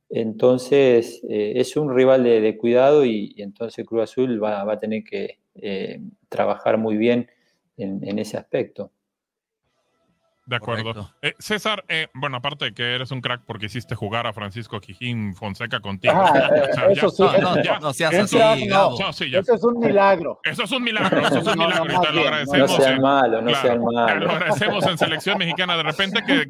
Entonces, 0.09 1.21
eh, 1.27 1.51
es 1.57 1.75
un 1.75 1.93
rival 1.93 2.23
de, 2.23 2.57
cuidado 2.57 3.03
y, 3.03 3.35
entonces 3.39 3.85
Cruz 3.85 4.03
Azul 4.03 4.41
va, 4.41 4.61
a 4.61 4.79
tener 4.79 5.03
que 5.03 5.39
eh, 5.55 5.99
trabajar 6.29 6.77
muy 6.77 6.95
bien 6.95 7.29
en, 7.75 8.19
ese 8.19 8.37
aspecto. 8.37 8.93
De 10.45 10.57
acuerdo. 10.57 11.11
Eh, 11.23 11.33
César, 11.39 11.83
eh, 11.87 12.07
bueno, 12.13 12.37
aparte 12.37 12.65
de 12.65 12.73
que 12.73 12.93
eres 12.93 13.09
un 13.09 13.19
crack 13.19 13.41
porque 13.47 13.65
hiciste 13.65 13.95
jugar 13.95 14.27
a 14.27 14.33
Francisco 14.33 14.79
Quijín 14.79 15.35
Fonseca 15.35 15.79
contigo. 15.79 16.13
eso 16.91 17.09
sí, 17.09 17.23
no, 17.81 17.93
seas 17.93 18.13
así, 18.13 19.35
Eso 19.35 19.55
es 19.55 19.63
un 19.63 19.79
milagro. 19.79 20.39
Eso 20.43 20.63
es 20.63 20.71
un 20.71 20.83
milagro, 20.83 21.19
eso 21.19 21.39
es 21.39 21.47
un 21.47 21.57
milagro. 21.57 21.85
y 21.85 22.05
te 22.05 22.13
lo 22.13 22.21
agradecemos. 22.21 22.71
No 22.71 22.77
sean 22.77 23.01
malo, 23.01 23.41
no 23.41 23.55
sean 23.55 23.83
malo. 23.83 24.05
Te 24.05 24.25
lo 24.25 24.31
agradecemos 24.31 24.85
en 24.85 24.97
selección 24.99 25.37
mexicana 25.39 25.77
de 25.77 25.83
repente 25.83 26.23
que, 26.23 26.45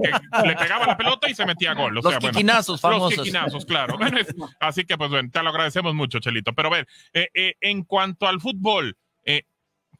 le 0.45 0.55
pegaba 0.55 0.87
la 0.87 0.97
pelota 0.97 1.29
y 1.29 1.33
se 1.33 1.45
metía 1.45 1.73
gol. 1.73 1.93
los 1.93 2.17
quiquinazos 2.17 2.81
famosos. 2.81 3.15
Los 3.15 3.25
quiquinazos, 3.25 3.65
claro. 3.65 3.97
así 4.59 4.83
que, 4.83 4.97
pues, 4.97 5.09
bueno, 5.09 5.29
te 5.31 5.41
lo 5.41 5.49
agradecemos 5.51 5.95
mucho, 5.95 6.19
Chelito. 6.19 6.51
Pero 6.53 6.67
a 6.67 6.71
ver, 6.71 6.87
eh, 7.13 7.55
en 7.61 7.83
cuanto 7.85 8.27
al 8.27 8.41
fútbol, 8.41 8.97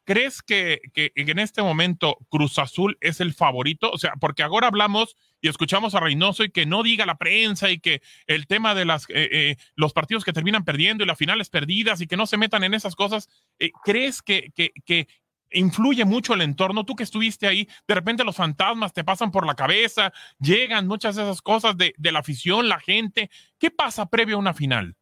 ¿crees 0.06 0.42
que, 0.42 0.80
que, 0.94 1.12
en 1.16 1.40
este 1.40 1.62
momento 1.62 2.18
Cruz 2.30 2.58
Azul 2.60 2.98
es 3.02 3.20
el 3.20 3.34
favorito? 3.34 3.92
O 3.92 3.98
sea, 3.98 4.14
porque 4.20 4.44
ahora 4.44 4.68
hablamos 4.68 5.18
y 5.42 5.50
escuchamos 5.50 5.96
a 5.96 6.00
Reynoso 6.00 6.44
y 6.44 6.52
que 6.52 6.66
no 6.66 6.84
diga 6.84 7.06
la 7.06 7.18
prensa 7.18 7.70
y 7.70 7.80
que 7.80 8.02
el 8.28 8.48
tema 8.48 8.74
de 8.74 8.84
eh, 8.84 9.30
eh, 9.32 9.56
los 9.76 9.94
partidos 9.94 10.24
que 10.24 10.34
terminan 10.34 10.64
perdiendo 10.64 11.04
y 11.04 11.08
las 11.08 11.18
finales 11.18 11.50
perdidas 11.50 12.00
y 12.00 12.08
que 12.08 12.18
no 12.18 12.28
se 12.28 12.38
metan 12.38 12.64
en 12.64 12.74
esas 12.74 12.96
cosas, 12.96 13.28
eh, 13.60 13.72
¿crees 13.84 14.22
que, 14.22 14.52
que, 14.56 15.08
influye 15.52 16.04
mucho 16.04 16.34
el 16.34 16.42
entorno. 16.42 16.84
Tú 16.84 16.96
que 16.96 17.04
estuviste 17.04 17.48
ahí, 17.48 17.70
de 17.88 17.96
repente 17.96 18.26
los 18.26 18.36
fantasmas 18.36 18.92
te 18.92 19.06
pasan 19.06 19.32
por 19.32 19.46
la 19.46 19.56
cabeza, 19.56 20.12
llegan 20.40 20.86
muchas 20.86 21.16
de 21.16 21.24
esas 21.24 21.42
cosas 21.42 21.78
de, 21.78 21.94
de 21.98 22.12
la 22.12 22.20
afición, 22.20 22.68
la 22.68 22.80
gente. 22.80 23.30
¿Qué 23.58 23.72
pasa 23.72 24.10
previo 24.10 24.36
a 24.36 24.40
una 24.40 24.54
final? 24.54 24.98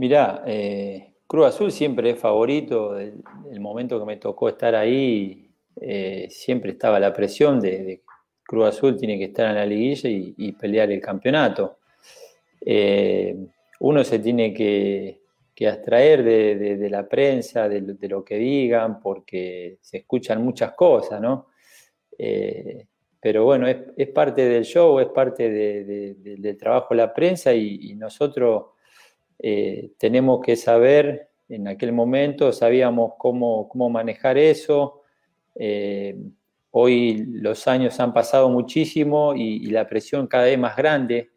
Mirá, 0.00 0.42
eh, 0.46 1.12
Cruz 1.30 1.46
Azul 1.46 1.70
siempre 1.70 2.10
es 2.10 2.18
favorito. 2.18 2.98
El, 2.98 3.22
el, 3.52 3.60
momento 3.60 4.00
que 4.00 4.04
me 4.04 4.16
tocó 4.16 4.48
estar 4.48 4.74
ahí, 4.74 5.48
eh, 5.80 6.26
siempre 6.28 6.72
estaba 6.72 6.98
la 6.98 7.12
presión 7.12 7.60
de, 7.60 7.84
de, 7.84 8.02
Cruz 8.42 8.66
Azul 8.66 8.96
tiene 8.96 9.16
que 9.16 9.26
estar 9.26 9.48
en 9.48 9.54
la 9.54 9.64
liguilla 9.64 10.10
y, 10.10 10.52
pelear 10.54 10.90
el 10.90 11.00
campeonato. 11.00 11.78
Eh, 12.60 13.36
uno 13.78 14.02
se 14.02 14.18
tiene 14.18 14.52
que, 14.52 15.20
que 15.54 15.68
abstraer 15.68 16.24
de, 16.24 16.90
la 16.90 17.08
prensa, 17.08 17.68
de, 17.68 18.08
lo 18.08 18.24
que 18.24 18.34
digan, 18.34 18.98
porque 18.98 19.78
se 19.80 19.98
escuchan 19.98 20.42
muchas 20.42 20.72
cosas, 20.72 21.20
¿no? 21.20 21.46
Eh, 22.18 22.88
pero 23.20 23.44
bueno, 23.44 23.68
es, 23.68 24.08
parte 24.08 24.48
del 24.48 24.64
show, 24.64 24.98
es 24.98 25.10
parte 25.10 25.48
del 25.48 26.56
trabajo 26.58 26.88
de 26.90 26.96
la 26.96 27.14
prensa 27.14 27.54
y 27.54 27.94
nosotros 27.94 28.64
eh, 29.42 29.92
tenemos 29.98 30.40
que 30.40 30.56
saber, 30.56 31.30
en 31.48 31.68
aquel 31.68 31.92
momento 31.92 32.52
sabíamos 32.52 33.12
cómo, 33.18 33.68
cómo 33.68 33.90
manejar 33.90 34.38
eso. 34.38 35.02
Eh, 35.54 36.16
hoy 36.70 37.24
los 37.26 37.66
años 37.66 37.98
han 38.00 38.12
pasado 38.12 38.48
muchísimo 38.48 39.34
y, 39.34 39.64
y 39.64 39.66
la 39.66 39.88
presión 39.88 40.26
cada 40.26 40.44
vez 40.44 40.58
más 40.58 40.76
grande 40.76 41.30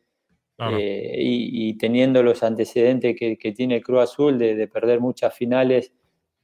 Claro. 0.55 0.77
Eh, 0.77 1.15
y, 1.17 1.69
y, 1.69 1.77
teniendo 1.77 2.21
los 2.21 2.43
antecedentes 2.43 3.15
que, 3.17 3.37
que 3.37 3.51
tiene 3.53 3.77
el 3.77 3.83
Cruz 3.83 4.03
Azul 4.03 4.37
de, 4.37 4.55
de, 4.55 4.67
perder 4.67 4.99
muchas 4.99 5.33
finales 5.33 5.91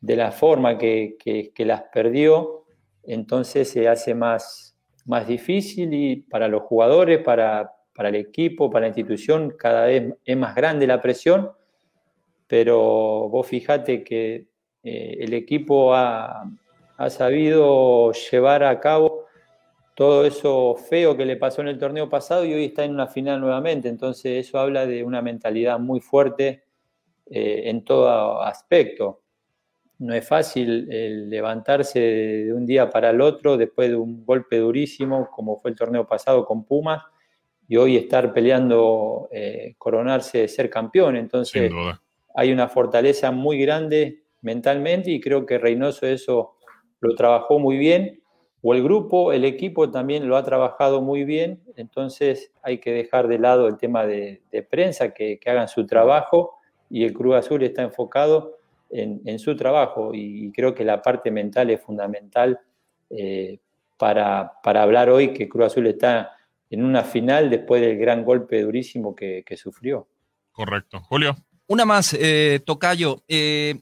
de 0.01 0.15
la 0.15 0.31
forma 0.31 0.79
que, 0.79 1.15
que, 1.19 1.51
que, 1.53 1.65
las 1.65 1.83
perdió, 1.93 2.65
entonces 3.03 3.69
se 3.69 3.87
hace 3.87 4.15
más, 4.15 4.75
más 5.05 5.27
difícil 5.27 5.93
y 5.93 6.15
para 6.15 6.47
los 6.47 6.63
jugadores, 6.63 7.19
para, 7.19 7.71
para 7.99 8.07
el 8.07 8.15
equipo, 8.15 8.71
para 8.71 8.83
la 8.83 8.87
institución, 8.87 9.55
cada 9.59 9.87
vez 9.87 10.13
es 10.23 10.37
más 10.37 10.55
grande 10.55 10.87
la 10.87 11.01
presión, 11.01 11.51
pero 12.47 13.27
vos 13.27 13.45
fijate 13.45 14.05
que 14.05 14.47
eh, 14.81 15.17
el 15.19 15.33
equipo 15.33 15.93
ha, 15.93 16.49
ha 16.95 17.09
sabido 17.09 18.13
llevar 18.13 18.63
a 18.63 18.79
cabo 18.79 19.25
todo 19.95 20.23
eso 20.25 20.77
feo 20.77 21.17
que 21.17 21.25
le 21.25 21.35
pasó 21.35 21.59
en 21.59 21.67
el 21.67 21.77
torneo 21.77 22.09
pasado 22.09 22.45
y 22.45 22.53
hoy 22.53 22.63
está 22.67 22.85
en 22.85 22.91
una 22.93 23.07
final 23.07 23.41
nuevamente. 23.41 23.89
Entonces 23.89 24.47
eso 24.47 24.59
habla 24.59 24.85
de 24.85 25.03
una 25.03 25.21
mentalidad 25.21 25.77
muy 25.77 25.99
fuerte 25.99 26.63
eh, 27.29 27.63
en 27.65 27.83
todo 27.83 28.41
aspecto. 28.41 29.23
No 29.97 30.13
es 30.13 30.25
fácil 30.25 30.89
el 30.89 31.29
levantarse 31.29 31.99
de 31.99 32.53
un 32.53 32.65
día 32.65 32.89
para 32.89 33.09
el 33.09 33.19
otro 33.19 33.57
después 33.57 33.89
de 33.89 33.97
un 33.97 34.25
golpe 34.25 34.55
durísimo 34.55 35.29
como 35.29 35.57
fue 35.57 35.71
el 35.71 35.75
torneo 35.75 36.07
pasado 36.07 36.45
con 36.45 36.63
Pumas 36.63 37.03
y 37.69 37.77
hoy 37.77 37.95
estar 37.95 38.33
peleando, 38.33 39.29
eh, 39.31 39.75
coronarse 39.77 40.39
de 40.39 40.47
ser 40.47 40.71
campeón. 40.71 41.15
Entonces 41.15 41.71
hay 42.33 42.51
una 42.51 42.67
fortaleza 42.67 43.29
muy 43.31 43.61
grande 43.61 44.23
mentalmente 44.41 45.11
y 45.11 45.21
creo 45.21 45.45
que 45.45 45.59
Reynoso 45.59 46.07
eso 46.07 46.55
lo 46.99 47.15
trabajó 47.15 47.59
muy 47.59 47.77
bien. 47.77 48.21
O 48.63 48.73
el 48.73 48.83
grupo, 48.83 49.31
el 49.31 49.45
equipo 49.45 49.91
también 49.91 50.27
lo 50.27 50.35
ha 50.35 50.43
trabajado 50.43 51.01
muy 51.01 51.23
bien, 51.23 51.61
entonces 51.77 52.51
hay 52.61 52.79
que 52.79 52.91
dejar 52.91 53.29
de 53.29 53.39
lado 53.39 53.67
el 53.67 53.77
tema 53.77 54.05
de, 54.05 54.41
de 54.51 54.63
prensa, 54.63 55.13
que, 55.13 55.39
que, 55.39 55.49
hagan 55.49 55.69
su 55.69 55.85
trabajo 55.85 56.55
y 56.89 57.05
el 57.05 57.13
Cruz 57.13 57.35
Azul 57.35 57.63
está 57.63 57.83
enfocado 57.83 58.57
en, 58.89 59.21
en 59.23 59.39
su 59.39 59.55
trabajo. 59.55 60.13
Y, 60.13 60.47
y, 60.47 60.51
creo 60.51 60.75
que 60.75 60.83
la 60.83 61.01
parte 61.01 61.31
mental 61.31 61.69
es 61.69 61.79
fundamental 61.79 62.59
eh, 63.11 63.59
para, 63.97 64.51
para, 64.61 64.83
hablar 64.83 65.09
hoy 65.09 65.31
que 65.31 65.47
Cruz 65.47 65.67
Azul 65.67 65.87
está 65.87 66.31
en 66.69 66.83
una 66.83 67.03
final 67.03 67.49
después 67.49 67.81
del 67.81 67.97
gran 67.97 68.23
golpe 68.23 68.61
durísimo 68.61 69.15
que, 69.15 69.43
que 69.45 69.57
sufrió. 69.57 70.07
Correcto. 70.51 71.01
Julio. 71.01 71.35
Una 71.67 71.85
más, 71.85 72.13
eh, 72.13 72.61
Tocayo. 72.65 73.23
Eh, 73.27 73.81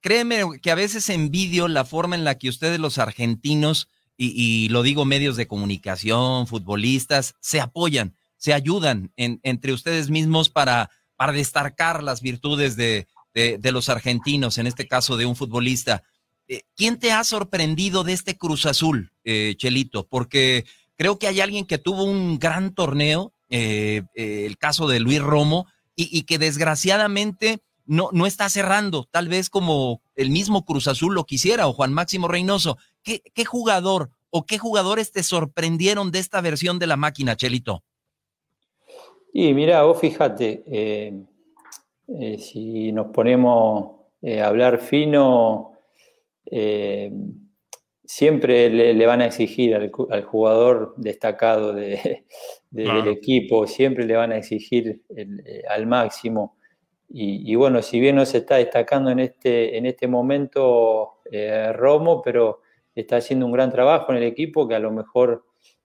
créeme 0.00 0.42
que 0.60 0.70
a 0.70 0.74
veces 0.74 1.08
envidio 1.08 1.68
la 1.68 1.84
forma 1.84 2.16
en 2.16 2.24
la 2.24 2.36
que 2.36 2.48
ustedes 2.48 2.78
los 2.78 2.98
argentinos 2.98 3.88
y, 4.16 4.34
y, 4.36 4.68
lo 4.68 4.82
digo 4.82 5.04
medios 5.04 5.36
de 5.36 5.46
comunicación, 5.46 6.46
futbolistas, 6.46 7.34
se 7.40 7.60
apoyan, 7.60 8.14
se 8.36 8.52
ayudan 8.52 9.10
en, 9.16 9.40
entre 9.42 9.72
ustedes 9.72 10.10
mismos 10.10 10.50
para, 10.50 10.90
para 11.16 11.32
destacar 11.32 12.02
las 12.02 12.20
virtudes 12.20 12.76
de, 12.76 13.08
de, 13.34 13.58
de, 13.58 13.72
los 13.72 13.88
argentinos, 13.88 14.58
en 14.58 14.66
este 14.66 14.86
caso 14.86 15.16
de 15.16 15.26
un 15.26 15.34
futbolista. 15.34 16.04
Eh, 16.48 16.62
¿Quién 16.76 16.98
te 16.98 17.12
ha 17.12 17.24
sorprendido 17.24 18.04
de 18.04 18.12
este 18.12 18.36
Cruz 18.36 18.66
Azul, 18.66 19.12
eh, 19.24 19.54
Chelito? 19.56 20.06
Porque 20.06 20.66
creo 20.96 21.18
que 21.18 21.26
hay 21.26 21.40
alguien 21.40 21.66
que 21.66 21.78
tuvo 21.78 22.04
un 22.04 22.38
gran 22.38 22.74
torneo, 22.74 23.32
eh, 23.48 24.02
eh 24.14 24.46
el 24.46 24.58
caso 24.58 24.88
de 24.88 25.00
Luis 25.00 25.20
Romo, 25.20 25.66
y, 25.94 26.22
que 26.22 26.38
desgraciadamente 26.38 27.60
no, 27.84 28.08
no 28.12 28.26
está 28.26 28.48
cerrando, 28.48 29.06
tal 29.10 29.28
vez 29.28 29.50
como 29.50 30.00
el 30.16 30.30
mismo 30.30 30.64
Cruz 30.64 30.88
Azul 30.88 31.14
lo 31.14 31.24
quisiera 31.24 31.68
o 31.68 31.74
Juan 31.74 31.92
Máximo 31.92 32.28
Reynoso. 32.28 32.78
¿Qué, 33.02 33.20
jugador 33.44 34.10
o 34.30 34.46
qué 34.46 34.58
jugadores 34.58 35.12
te 35.12 35.22
sorprendieron 35.22 36.10
de 36.10 36.18
esta 36.18 36.40
versión 36.40 36.78
de 36.78 36.86
la 36.86 36.96
máquina, 36.96 37.36
Chelito? 37.36 37.84
Y 39.32 39.52
mira, 39.54 39.82
vos 39.82 40.00
fíjate, 40.00 40.64
eh, 40.66 42.38
si 42.38 42.90
nos 42.92 43.08
ponemos 43.08 44.00
a 44.24 44.46
hablar 44.46 44.78
fino, 44.78 45.72
siempre 48.04 48.68
le, 48.70 48.94
le, 48.94 49.06
van 49.06 49.20
a 49.20 49.26
exigir 49.26 49.74
al, 49.74 49.90
al 50.10 50.24
jugador 50.24 50.94
destacado 50.96 51.72
de, 51.72 52.24
de, 52.70 52.84
claro. 52.84 53.02
del 53.02 53.12
equipo, 53.12 53.66
siempre 53.66 54.06
le 54.06 54.16
van 54.16 54.32
a 54.32 54.38
exigir 54.38 55.02
el, 55.10 55.40
eh, 55.46 55.62
al 55.68 55.86
máximo. 55.86 56.56
Y, 57.08 57.50
y, 57.50 57.54
bueno, 57.56 57.82
si 57.82 58.00
bien 58.00 58.16
no 58.16 58.24
se 58.24 58.38
está 58.38 58.56
destacando 58.56 59.10
en 59.10 59.20
este, 59.20 59.76
en 59.76 59.86
este 59.86 60.08
momento 60.08 61.20
eh, 61.30 61.72
Romo, 61.72 62.22
pero 62.22 62.60
está 62.94 63.16
haciendo 63.16 63.46
un 63.46 63.52
gran 63.52 63.70
trabajo 63.70 64.12
en 64.12 64.18
el 64.18 64.24
equipo 64.24 64.66
que 64.66 64.74
a 64.74 64.78
lo 64.78 64.90
mejor 64.90 65.44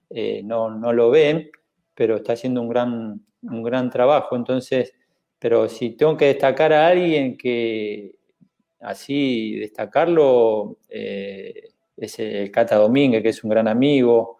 eh, 0.09 0.41
no, 0.43 0.69
no, 0.69 0.93
lo 0.93 1.09
ven, 1.09 1.49
pero 1.93 2.17
está 2.17 2.33
haciendo 2.33 2.61
un 2.61 2.69
gran, 2.69 3.25
un 3.41 3.63
gran 3.63 3.89
trabajo. 3.89 4.35
Entonces, 4.35 4.93
pero 5.39 5.67
si 5.67 5.91
tengo 5.91 6.17
que 6.17 6.25
destacar 6.25 6.73
a 6.73 6.87
alguien 6.87 7.37
que 7.37 8.15
así 8.79 9.55
destacarlo, 9.59 10.77
eh, 10.89 11.69
es 11.97 12.19
el 12.19 12.51
Cata 12.51 12.77
Domínguez, 12.77 13.23
que 13.23 13.29
es 13.29 13.43
un 13.43 13.49
gran 13.49 13.67
amigo, 13.67 14.37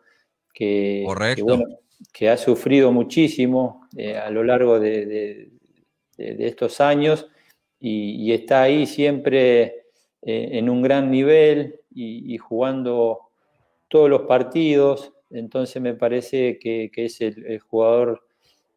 que, 0.53 1.05
que, 1.35 1.41
bueno, 1.43 1.65
que 2.13 2.29
ha 2.29 2.37
sufrido 2.37 2.91
muchísimo 2.91 3.87
eh, 3.97 4.15
a 4.17 4.29
lo 4.29 4.43
largo 4.43 4.79
de, 4.79 5.05
de 5.05 5.57
de, 6.17 6.35
de 6.35 6.47
estos 6.47 6.81
años 6.81 7.27
y, 7.79 8.15
y, 8.23 8.33
está 8.33 8.63
ahí 8.63 8.85
siempre 8.85 9.85
eh, 10.23 10.49
en 10.53 10.69
un 10.69 10.81
gran 10.81 11.11
nivel 11.11 11.79
y, 11.93 12.33
y, 12.33 12.37
jugando 12.37 13.19
todos 13.87 14.09
los 14.09 14.23
partidos. 14.23 15.13
Entonces 15.29 15.81
me 15.81 15.93
parece 15.93 16.57
que, 16.59 16.89
que 16.91 17.05
es 17.05 17.21
el, 17.21 17.45
el 17.45 17.59
jugador 17.59 18.25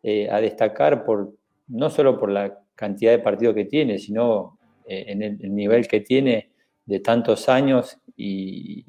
eh, 0.02 0.28
a 0.30 0.40
destacar 0.40 1.04
por 1.04 1.32
no 1.68 1.88
solo 1.88 2.18
por 2.18 2.30
la 2.30 2.58
cantidad 2.74 3.12
de 3.12 3.20
partidos 3.20 3.54
que 3.54 3.64
tiene, 3.64 3.98
sino 3.98 4.58
eh, 4.86 5.04
en 5.08 5.22
el, 5.22 5.38
el, 5.40 5.54
nivel 5.54 5.88
que 5.88 6.00
tiene 6.00 6.49
de 6.90 6.98
tantos 7.00 7.48
años 7.48 7.98
y, 8.16 8.84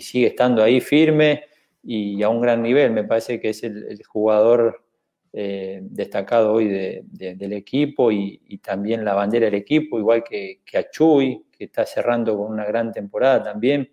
sigue 0.00 0.28
estando 0.28 0.62
ahí 0.62 0.80
firme 0.80 1.44
y 1.82 2.22
a 2.22 2.28
un 2.28 2.40
gran 2.40 2.62
nivel. 2.62 2.90
Me 2.92 3.04
parece 3.04 3.40
que 3.40 3.50
es 3.50 3.62
el, 3.62 4.00
jugador 4.04 4.84
eh, 5.32 5.80
destacado 5.82 6.52
hoy 6.52 6.68
de, 6.68 7.02
de, 7.04 7.34
del 7.34 7.52
equipo 7.52 8.10
y, 8.10 8.58
también 8.62 9.04
la 9.04 9.14
bandera 9.14 9.46
del 9.46 9.54
equipo, 9.54 9.98
igual 9.98 10.24
que, 10.24 10.60
que 10.64 10.78
a 10.78 10.84
que 10.90 11.64
está 11.64 11.86
cerrando 11.86 12.36
con 12.36 12.52
una 12.52 12.64
gran 12.64 12.92
temporada 12.92 13.42
también 13.42 13.88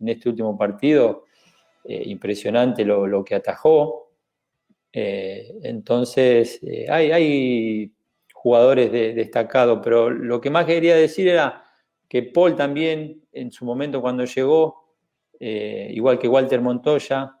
en 0.00 0.08
este 0.08 0.28
último 0.28 0.56
partido. 0.56 1.24
Eh, 1.84 2.02
impresionante 2.06 2.84
lo, 2.84 3.24
que 3.24 3.34
atajó. 3.34 4.12
Eh, 4.92 5.54
entonces, 5.62 6.60
hay, 6.90 7.10
hay, 7.12 7.92
jugadores 8.34 8.92
de, 8.92 9.14
destacados, 9.14 9.80
pero 9.82 10.10
lo 10.10 10.40
que 10.40 10.50
más 10.50 10.64
quería 10.64 10.94
decir 10.94 11.28
era 11.28 11.67
que 12.08 12.22
Paul 12.22 12.56
también, 12.56 13.22
en 13.32 13.52
su 13.52 13.64
momento 13.64 14.00
cuando 14.00 14.24
llegó, 14.24 14.94
eh, 15.38 15.90
igual 15.92 16.18
que 16.18 16.28
Walter 16.28 16.60
Montoya, 16.60 17.34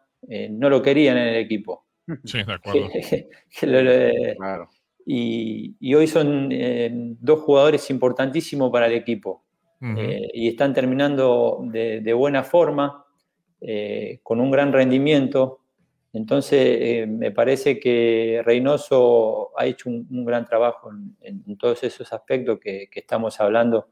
no 0.50 0.68
lo 0.68 0.82
querían 0.82 1.16
en 1.16 1.28
el 1.28 1.36
equipo 1.36 1.86
Sí, 2.24 2.42
de 2.42 2.52
acuerdo. 2.52 2.88
claro. 4.38 4.68
y, 5.04 5.74
y, 5.80 5.94
hoy 5.94 6.06
son 6.06 6.48
eh, 6.52 6.90
dos 7.20 7.40
jugadores 7.40 7.90
importantísimos 7.90 8.70
para 8.70 8.86
el 8.86 8.94
equipo. 8.94 9.44
eh, 9.80 10.28
y 10.34 10.48
están 10.48 10.74
terminando 10.74 11.60
de, 11.62 12.00
de 12.00 12.12
buena 12.12 12.42
forma, 12.42 13.04
eh, 13.60 14.18
con 14.22 14.40
un 14.40 14.50
gran 14.50 14.72
rendimiento. 14.72 15.60
Entonces, 16.12 16.58
eh, 16.80 17.06
me 17.06 17.30
parece 17.30 17.78
que 17.78 18.42
Reynoso 18.44 19.50
ha 19.56 19.66
hecho 19.66 19.88
un, 19.90 20.06
un 20.10 20.24
gran 20.24 20.44
trabajo 20.46 20.90
en, 20.90 21.16
en, 21.46 21.56
todos 21.58 21.84
esos 21.84 22.12
aspectos 22.12 22.58
que, 22.58 22.88
que, 22.90 23.00
estamos 23.00 23.38
hablando 23.40 23.88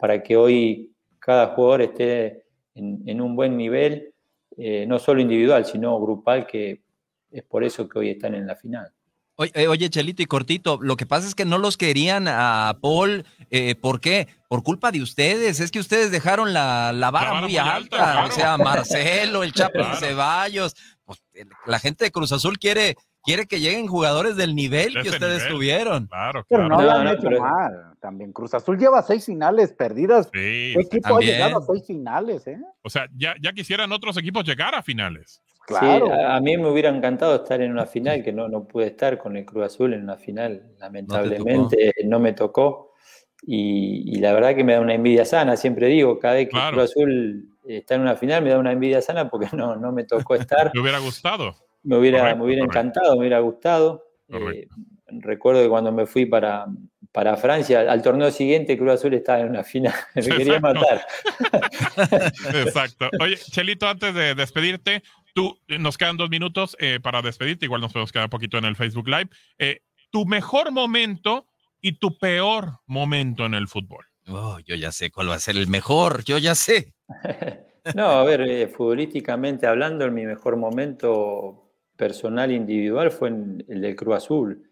para 0.00 0.22
que 0.22 0.36
hoy 0.36 0.92
cada 1.18 1.48
jugador 1.48 1.82
esté 1.82 2.44
en, 2.74 3.02
en 3.06 3.20
un 3.20 3.36
buen 3.36 3.56
nivel, 3.56 4.14
eh, 4.56 4.84
no 4.86 4.98
solo 4.98 5.20
individual, 5.20 5.64
sino 5.64 6.00
grupal, 6.00 6.46
que 6.46 6.82
es 7.30 7.42
por 7.44 7.62
eso 7.62 7.88
que 7.88 7.98
hoy 7.98 8.10
están 8.10 8.34
en 8.34 8.46
la 8.46 8.56
final. 8.56 8.92
Oye, 9.36 9.52
eh, 9.54 9.68
oye, 9.68 9.88
Chelito 9.88 10.22
y 10.22 10.26
Cortito, 10.26 10.78
lo 10.82 10.96
que 10.96 11.06
pasa 11.06 11.26
es 11.26 11.34
que 11.34 11.46
no 11.46 11.56
los 11.56 11.78
querían 11.78 12.28
a 12.28 12.76
Paul. 12.82 13.24
Eh, 13.50 13.74
¿Por 13.74 14.00
qué? 14.00 14.28
Por 14.48 14.62
culpa 14.62 14.92
de 14.92 15.00
ustedes. 15.00 15.60
Es 15.60 15.70
que 15.70 15.78
ustedes 15.78 16.10
dejaron 16.10 16.52
la, 16.52 16.92
la, 16.92 17.10
vara, 17.10 17.26
la 17.26 17.30
vara, 17.32 17.40
muy, 17.40 17.50
muy 17.50 17.56
alta. 17.56 17.74
alta 17.74 17.96
claro. 17.96 18.28
O 18.28 18.32
sea, 18.32 18.58
Marcelo, 18.58 19.42
el 19.42 19.54
Chapo 19.54 19.78
claro. 19.78 19.96
Ceballos. 19.96 20.76
Pues, 21.04 21.22
la 21.64 21.78
gente 21.78 22.04
de 22.04 22.10
Cruz 22.10 22.32
Azul 22.32 22.58
quiere, 22.58 22.96
quiere 23.22 23.46
que 23.46 23.60
lleguen 23.60 23.86
jugadores 23.86 24.36
del 24.36 24.54
nivel 24.54 24.92
que 25.02 25.08
ustedes 25.08 25.42
nivel. 25.44 25.52
tuvieron. 25.52 26.06
Claro, 26.06 26.44
Pero 26.48 26.68
no, 26.68 26.80
lo 26.80 26.90
han 26.90 27.08
hecho 27.08 27.22
pero... 27.22 27.40
mal. 27.40 27.92
También 28.00 28.32
Cruz 28.32 28.54
Azul 28.54 28.78
lleva 28.78 29.02
seis 29.02 29.26
finales 29.26 29.72
perdidas. 29.72 30.26
Sí, 30.32 30.72
¿Qué 30.74 30.80
equipo 30.80 31.08
también. 31.08 31.34
ha 31.34 31.46
llegado 31.46 31.58
a 31.58 31.66
seis 31.66 31.86
finales? 31.86 32.46
Eh? 32.46 32.58
O 32.82 32.88
sea, 32.88 33.08
ya, 33.14 33.34
ya 33.40 33.52
quisieran 33.52 33.92
otros 33.92 34.16
equipos 34.16 34.44
llegar 34.44 34.74
a 34.74 34.82
finales. 34.82 35.42
Claro. 35.66 36.06
Sí, 36.06 36.12
a, 36.12 36.36
a, 36.36 36.40
mí 36.40 36.56
me 36.56 36.68
hubiera 36.70 36.88
encantado 36.88 37.36
estar 37.36 37.60
en 37.60 37.70
una 37.70 37.86
final, 37.86 38.24
que 38.24 38.32
no, 38.32 38.48
no 38.48 38.64
pude 38.64 38.86
estar 38.86 39.18
con 39.18 39.36
el 39.36 39.44
Cruz 39.44 39.66
Azul 39.66 39.92
en 39.92 40.02
una 40.02 40.16
final, 40.16 40.74
lamentablemente 40.78 41.92
no, 42.04 42.10
no 42.10 42.20
me 42.20 42.32
tocó. 42.32 42.94
Y, 43.42 44.16
y, 44.16 44.20
la 44.20 44.32
verdad 44.32 44.54
que 44.54 44.64
me 44.64 44.74
da 44.74 44.80
una 44.80 44.94
envidia 44.94 45.24
sana, 45.24 45.56
siempre 45.56 45.86
digo, 45.86 46.18
cada 46.18 46.34
vez 46.34 46.46
que 46.46 46.52
claro. 46.52 46.76
Cruz 46.76 46.90
Azul 46.90 47.50
está 47.64 47.94
en 47.94 48.02
una 48.02 48.16
final 48.16 48.42
me 48.42 48.50
da 48.50 48.58
una 48.58 48.72
envidia 48.72 49.00
sana 49.00 49.28
porque 49.28 49.48
no, 49.52 49.76
no 49.76 49.92
me 49.92 50.04
tocó 50.04 50.34
estar. 50.34 50.70
me 50.74 50.80
hubiera 50.80 50.98
gustado. 50.98 51.54
Me 51.82 51.96
hubiera, 51.96 52.18
correcto, 52.18 52.38
me 52.38 52.44
hubiera 52.44 52.64
encantado, 52.64 53.12
me 53.14 53.20
hubiera 53.20 53.40
gustado. 53.40 54.04
Eh, 54.28 54.68
recuerdo 55.06 55.62
que 55.62 55.68
cuando 55.68 55.92
me 55.92 56.06
fui 56.06 56.26
para, 56.26 56.66
para 57.12 57.36
Francia, 57.36 57.80
al 57.80 58.02
torneo 58.02 58.30
siguiente 58.30 58.78
Cruz 58.78 58.92
Azul 58.92 59.14
estaba 59.14 59.40
en 59.40 59.50
una 59.50 59.64
final, 59.64 59.94
me 60.14 60.20
Exacto. 60.20 60.38
quería 60.38 60.60
matar. 60.60 61.06
Exacto. 62.54 63.10
Oye, 63.20 63.36
Chelito, 63.36 63.88
antes 63.88 64.14
de 64.14 64.34
despedirte, 64.34 65.02
tú, 65.34 65.58
nos 65.68 65.98
quedan 65.98 66.16
dos 66.16 66.30
minutos 66.30 66.76
eh, 66.78 67.00
para 67.02 67.22
despedirte, 67.22 67.66
igual 67.66 67.80
nos 67.80 67.92
podemos 67.92 68.12
quedar 68.12 68.26
un 68.26 68.30
poquito 68.30 68.58
en 68.58 68.64
el 68.64 68.76
Facebook 68.76 69.08
Live. 69.08 69.30
Eh, 69.58 69.80
tu 70.10 70.26
mejor 70.26 70.70
momento 70.72 71.46
y 71.80 71.92
tu 71.92 72.18
peor 72.18 72.80
momento 72.86 73.46
en 73.46 73.54
el 73.54 73.68
fútbol. 73.68 74.06
Oh, 74.28 74.58
yo 74.60 74.76
ya 74.76 74.92
sé 74.92 75.10
cuál 75.10 75.30
va 75.30 75.34
a 75.36 75.40
ser 75.40 75.56
el 75.56 75.66
mejor, 75.66 76.24
yo 76.24 76.38
ya 76.38 76.54
sé. 76.54 76.94
no, 77.94 78.06
a 78.06 78.24
ver, 78.24 78.42
eh, 78.42 78.68
futbolísticamente 78.68 79.66
hablando, 79.66 80.04
en 80.04 80.14
mi 80.14 80.26
mejor 80.26 80.56
momento 80.56 81.69
personal 82.00 82.50
individual 82.50 83.10
fue 83.10 83.28
en 83.28 83.62
el 83.68 83.82
del 83.82 83.94
Cruz 83.94 84.16
Azul, 84.16 84.70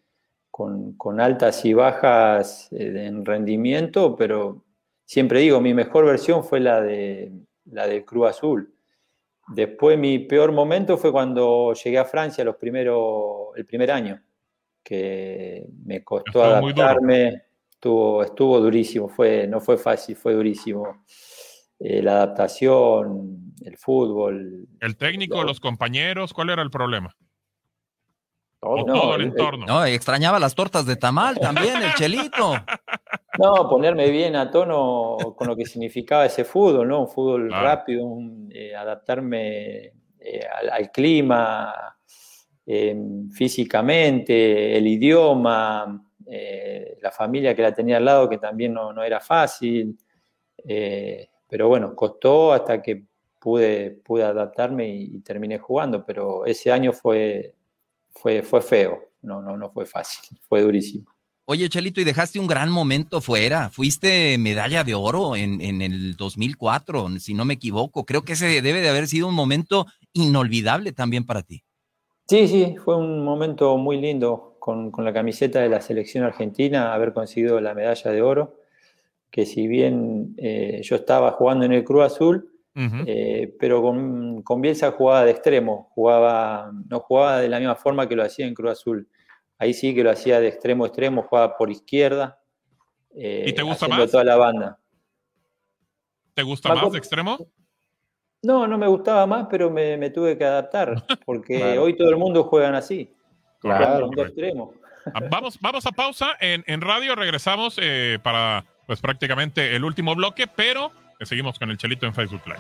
con, 0.51 0.95
con 0.95 1.21
altas 1.21 1.62
y 1.67 1.75
bajas 1.75 2.73
eh, 2.73 3.05
en 3.07 3.23
rendimiento, 3.23 4.17
pero 4.17 4.64
siempre 5.05 5.41
digo, 5.41 5.61
mi 5.61 5.75
mejor 5.75 6.07
versión 6.07 6.43
fue 6.43 6.59
la 6.59 6.81
de 6.81 7.31
la 7.67 7.87
del 7.87 8.07
Cruz 8.07 8.31
Azul. 8.31 8.75
Después 9.47 9.99
mi 9.99 10.21
peor 10.21 10.53
momento 10.53 10.97
fue 10.97 11.12
cuando 11.12 11.75
llegué 11.75 11.99
a 11.99 12.07
Francia 12.07 12.43
los 12.45 12.57
primeros, 12.57 13.49
el 13.57 13.67
primer 13.67 13.91
año, 13.91 14.23
que 14.83 15.67
me 15.85 16.03
costó 16.03 16.43
Estuvo 16.43 16.45
adaptarme, 16.45 17.43
estuvo, 17.71 18.23
estuvo 18.23 18.59
durísimo, 18.59 19.07
fue, 19.07 19.47
no 19.47 19.61
fue 19.61 19.77
fácil, 19.77 20.17
fue 20.17 20.33
durísimo. 20.33 21.05
Eh, 21.79 22.03
la 22.03 22.12
adaptación, 22.12 23.47
el 23.64 23.77
fútbol. 23.77 24.66
¿El 24.81 24.97
técnico, 24.97 25.42
los 25.44 25.61
compañeros? 25.61 26.33
¿Cuál 26.33 26.51
era 26.51 26.62
el 26.62 26.71
problema? 26.71 27.14
Todo, 28.61 28.79
no, 28.79 28.92
todo 28.92 29.14
el 29.14 29.23
entorno. 29.23 29.66
No, 29.66 29.85
extrañaba 29.85 30.40
las 30.40 30.55
tortas 30.55 30.85
de 30.85 30.97
tamal 30.97 31.38
también, 31.40 31.81
el 31.83 31.94
chelito. 31.94 32.55
No, 33.38 33.68
ponerme 33.68 34.11
bien 34.11 34.35
a 34.35 34.51
tono 34.51 35.16
con 35.37 35.47
lo 35.47 35.57
que 35.57 35.64
significaba 35.64 36.27
ese 36.27 36.44
fútbol, 36.44 36.88
¿no? 36.88 37.03
Un 37.03 37.09
fútbol 37.09 37.49
claro. 37.49 37.64
rápido, 37.64 38.05
un, 38.05 38.51
eh, 38.53 38.75
adaptarme 38.75 39.92
eh, 40.18 40.40
al, 40.61 40.71
al, 40.71 40.90
clima, 40.90 41.73
eh, 42.66 42.97
físicamente, 43.33 44.77
el 44.77 44.87
idioma, 44.87 46.05
eh, 46.31 46.99
la 47.01 47.11
familia 47.11 47.55
que 47.55 47.62
la 47.62 47.73
tenía 47.73 47.97
al 47.97 48.05
lado, 48.05 48.29
que 48.29 48.37
también 48.37 48.75
no, 48.75 48.92
no 48.92 49.03
era 49.03 49.21
fácil. 49.21 49.97
Eh, 50.66 51.31
pero 51.49 51.68
bueno, 51.68 51.97
costó 51.97 52.53
hasta 52.53 52.83
que 52.83 53.05
pude, 53.38 53.90
pude 54.05 54.24
adaptarme 54.24 54.88
y, 54.88 55.16
y, 55.16 55.20
terminé 55.20 55.59
jugando, 55.59 56.05
pero 56.05 56.44
ese 56.46 56.72
año 56.72 56.92
fue, 56.92 57.55
fue, 58.11 58.42
fue 58.42 58.61
feo, 58.61 58.98
no, 59.22 59.40
no, 59.40 59.57
no 59.57 59.70
fue 59.70 59.87
fácil, 59.87 60.38
fue 60.48 60.62
durísimo. 60.62 61.07
Oye, 61.51 61.70
Chelito, 61.70 62.03
y 62.03 62.05
dejaste 62.05 62.38
un 62.38 62.46
gran 62.46 62.70
momento 62.70 63.22
fuera. 63.22 63.70
Fuiste 63.70 64.37
medalla 64.37 64.85
de 64.85 64.94
oro 64.94 65.35
en, 65.35 65.62
en, 65.62 65.81
el 65.81 66.14
2004, 66.14 67.09
si 67.20 67.33
no 67.33 67.46
me 67.46 67.55
equivoco. 67.55 68.05
Creo 68.05 68.20
que 68.20 68.35
ese 68.35 68.61
debe 68.61 68.83
de 68.83 68.90
haber 68.90 69.07
sido 69.07 69.29
un 69.29 69.35
momento 69.35 69.87
inolvidable 70.12 70.92
también 70.92 71.24
para 71.24 71.40
ti. 71.42 71.62
Sí, 72.29 72.46
sí, 72.48 72.77
fue 72.85 72.96
un 72.96 73.24
momento 73.24 73.79
muy 73.79 73.98
lindo 73.98 74.57
con, 74.59 74.90
con 74.90 75.07
la 75.07 75.14
camiseta 75.14 75.61
de 75.61 75.70
la 75.70 75.81
selección 75.81 76.24
argentina, 76.24 76.92
haber 76.92 77.14
conseguido 77.14 77.59
la 77.62 77.72
medalla 77.72 78.11
de 78.11 78.20
oro, 78.20 78.61
que 79.31 79.46
si 79.46 79.66
bien 79.66 80.35
eh, 80.37 80.83
yo 80.83 80.96
estaba 80.96 81.33
jugando 81.33 81.64
en 81.64 81.72
el 81.72 81.85
Cruz 81.85 82.05
Azul, 82.05 82.53
uh 82.79 82.81
-huh. 82.81 83.05
eh, 83.07 83.55
pero 83.61 83.83
con, 83.83 84.43
con 84.43 84.61
Bielsa 84.61 84.93
jugaba 84.93 85.25
de 85.25 85.33
extremo, 85.33 85.91
jugaba, 85.95 86.73
no 86.88 87.01
jugaba 87.01 87.41
de 87.41 87.49
la 87.49 87.59
misma 87.59 87.77
forma 87.77 88.09
que 88.09 88.17
lo 88.17 88.23
hacía 88.23 88.47
en 88.47 88.55
Cruz 88.55 88.73
Azul 88.73 89.09
Ahí 89.59 89.75
sí 89.75 89.95
que 89.95 90.05
lo 90.05 90.11
hacía 90.11 90.41
de 90.41 90.49
extremo 90.49 90.85
a 90.85 90.87
extremo, 90.87 91.23
jugaba 91.23 91.57
por 91.57 91.71
izquierda. 91.71 92.41
Eh, 93.14 93.47
¿Y 93.49 93.53
te 93.53 93.62
gusta 93.62 93.88
más? 93.88 94.11
toda 94.11 94.23
la 94.23 94.37
banda. 94.37 94.79
¿Te 96.35 96.43
gusta 96.45 96.73
más 96.75 96.93
de 96.93 96.99
extremo? 96.99 97.38
No, 98.41 98.69
no 98.69 98.79
me 98.79 98.87
gustaba 98.87 99.27
más, 99.27 99.49
pero 99.51 99.69
me, 99.69 99.97
me 99.97 100.11
tuve 100.11 100.38
que 100.38 100.45
adaptar, 100.45 101.05
porque 101.27 101.59
claro. 101.59 101.83
hoy 101.83 101.97
todo 101.97 102.09
el 102.09 102.17
mundo 102.17 102.45
juegan 102.45 102.77
así. 102.77 103.12
Claro. 103.59 104.11
extremo. 104.17 104.75
Ah, 105.12 105.21
vamos, 105.29 105.59
vamos 105.61 105.85
a 105.87 105.91
pausa 105.91 106.37
en, 106.38 106.62
en 106.69 106.81
radio, 106.81 107.17
regresamos 107.17 107.77
eh, 107.83 108.21
para 108.23 108.64
pues 108.87 109.01
prácticamente 109.01 109.75
el 109.75 109.85
último 109.85 110.14
bloque, 110.14 110.47
pero 110.47 110.93
seguimos 111.26 111.59
con 111.59 111.70
el 111.70 111.76
Chelito 111.76 112.07
en 112.07 112.14
Facebook 112.14 112.42
Live. 112.46 112.59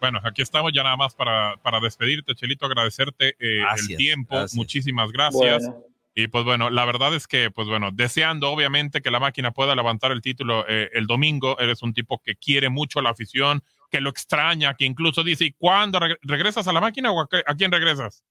Bueno, 0.00 0.20
aquí 0.22 0.42
estamos 0.42 0.72
ya 0.72 0.82
nada 0.82 0.96
más 0.96 1.14
para, 1.14 1.56
para 1.62 1.80
despedirte, 1.80 2.34
Chelito, 2.34 2.66
agradecerte 2.66 3.34
eh, 3.38 3.60
gracias, 3.60 3.90
el 3.90 3.96
tiempo, 3.96 4.36
gracias. 4.36 4.54
muchísimas 4.54 5.10
gracias. 5.10 5.66
Bueno. 5.66 5.84
Y 6.14 6.26
pues 6.26 6.44
bueno, 6.44 6.68
la 6.68 6.84
verdad 6.84 7.14
es 7.14 7.28
que, 7.28 7.50
pues 7.50 7.68
bueno, 7.68 7.90
deseando 7.92 8.50
obviamente 8.50 9.02
que 9.02 9.10
la 9.10 9.20
máquina 9.20 9.52
pueda 9.52 9.76
levantar 9.76 10.10
el 10.10 10.20
título 10.20 10.64
eh, 10.68 10.90
el 10.94 11.06
domingo, 11.06 11.56
eres 11.60 11.82
un 11.82 11.94
tipo 11.94 12.20
que 12.24 12.34
quiere 12.34 12.70
mucho 12.70 13.00
la 13.00 13.10
afición, 13.10 13.62
que 13.88 14.00
lo 14.00 14.10
extraña, 14.10 14.74
que 14.74 14.84
incluso 14.84 15.22
dice, 15.22 15.44
¿y 15.44 15.52
cuándo 15.52 16.00
reg 16.00 16.18
regresas 16.22 16.66
a 16.66 16.72
la 16.72 16.80
máquina 16.80 17.12
o 17.12 17.20
a, 17.20 17.28
a 17.46 17.54
quién 17.54 17.70
regresas? 17.70 18.24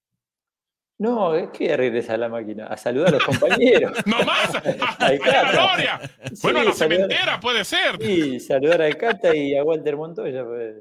No, 1.00 1.36
es 1.36 1.50
que 1.50 1.78
regresa 1.78 2.16
a 2.16 2.18
la 2.18 2.28
máquina, 2.28 2.66
a 2.68 2.76
saludar 2.76 3.10
a 3.10 3.12
los 3.12 3.24
compañeros. 3.24 3.92
¡No 4.06 4.18
más! 4.24 4.56
¡A, 5.00 5.12
la 5.12 5.52
gloria! 5.52 6.00
Sí, 6.34 6.40
bueno, 6.42 6.60
a 6.60 6.64
la 6.64 6.72
saludar, 6.74 6.98
cementera 6.98 7.40
puede 7.40 7.64
ser. 7.64 8.02
Sí, 8.02 8.40
saludar 8.40 8.82
a 8.82 8.92
Cata 8.94 9.36
y 9.36 9.56
a 9.56 9.64
Walter 9.64 9.96
Montoya. 9.96 10.44
Pues. 10.44 10.76